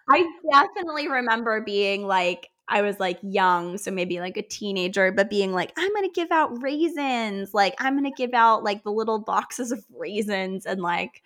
I 0.08 0.26
definitely 0.50 1.08
remember 1.08 1.60
being 1.60 2.06
like, 2.06 2.48
I 2.68 2.82
was 2.82 3.00
like 3.00 3.18
young, 3.22 3.78
so 3.78 3.90
maybe 3.90 4.20
like 4.20 4.36
a 4.36 4.42
teenager, 4.42 5.12
but 5.12 5.28
being 5.28 5.52
like, 5.52 5.72
I'm 5.76 5.92
gonna 5.92 6.08
give 6.08 6.30
out 6.30 6.62
raisins. 6.62 7.52
Like, 7.52 7.74
I'm 7.78 7.96
gonna 7.96 8.12
give 8.16 8.32
out 8.32 8.64
like 8.64 8.82
the 8.84 8.92
little 8.92 9.18
boxes 9.18 9.72
of 9.72 9.84
raisins. 9.96 10.66
And 10.66 10.80
like, 10.80 11.22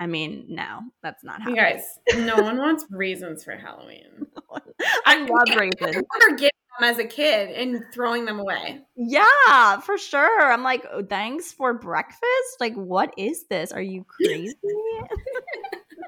I 0.00 0.06
mean, 0.06 0.46
no, 0.48 0.80
that's 1.02 1.22
not 1.22 1.42
how. 1.42 1.50
You 1.50 1.56
guys, 1.56 1.98
no 2.16 2.36
one 2.36 2.58
wants 2.58 2.84
raisins 2.90 3.44
for 3.44 3.52
Halloween. 3.52 4.26
I 5.06 5.18
love 5.20 5.56
raisins. 5.56 5.74
I 5.80 5.86
remember 5.86 6.36
getting 6.36 6.50
them 6.78 6.90
as 6.90 6.98
a 6.98 7.04
kid 7.04 7.50
and 7.50 7.84
throwing 7.92 8.24
them 8.24 8.40
away. 8.40 8.80
Yeah, 8.96 9.80
for 9.80 9.96
sure. 9.96 10.52
I'm 10.52 10.62
like, 10.62 10.84
oh, 10.92 11.04
thanks 11.04 11.52
for 11.52 11.74
breakfast. 11.74 12.60
Like, 12.60 12.74
what 12.74 13.14
is 13.16 13.46
this? 13.46 13.72
Are 13.72 13.82
you 13.82 14.04
crazy? 14.04 14.56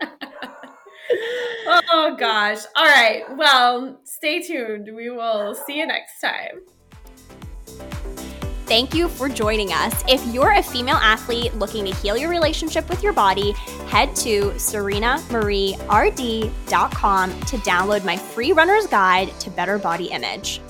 oh 1.69 2.17
gosh. 2.19 2.59
All 2.75 2.85
right. 2.85 3.25
Well, 3.37 4.01
stay 4.05 4.43
tuned. 4.43 4.91
We 4.95 5.11
will 5.11 5.55
see 5.55 5.79
you 5.79 5.87
next 5.87 6.21
time. 6.21 6.61
Thank 8.67 8.95
you 8.95 9.09
for 9.09 9.29
joining 9.29 9.73
us. 9.73 10.03
If 10.09 10.27
you're 10.35 10.55
a 10.55 10.63
female 10.63 10.97
athlete 10.97 11.55
looking 11.55 11.85
to 11.85 11.95
heal 11.95 12.17
your 12.17 12.31
relationship 12.31 12.89
with 12.89 13.01
your 13.01 13.13
body, 13.13 13.53
head 13.87 14.17
to 14.17 14.51
serenamarierd.com 14.57 17.41
to 17.41 17.57
download 17.59 18.05
my 18.05 18.17
free 18.17 18.51
runner's 18.51 18.89
guide 18.89 19.31
to 19.39 19.51
better 19.51 19.79
body 19.79 20.07
image. 20.07 20.61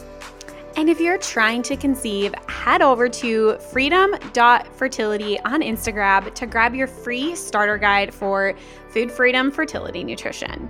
And 0.76 0.90
if 0.90 1.00
you're 1.00 1.16
trying 1.16 1.62
to 1.62 1.74
conceive, 1.74 2.34
head 2.48 2.82
over 2.82 3.08
to 3.08 3.56
freedom.fertility 3.72 5.40
on 5.40 5.62
Instagram 5.62 6.34
to 6.34 6.46
grab 6.46 6.74
your 6.74 6.86
free 6.86 7.34
starter 7.34 7.78
guide 7.78 8.12
for 8.12 8.52
food 8.90 9.10
freedom 9.10 9.50
fertility 9.50 10.04
nutrition. 10.04 10.68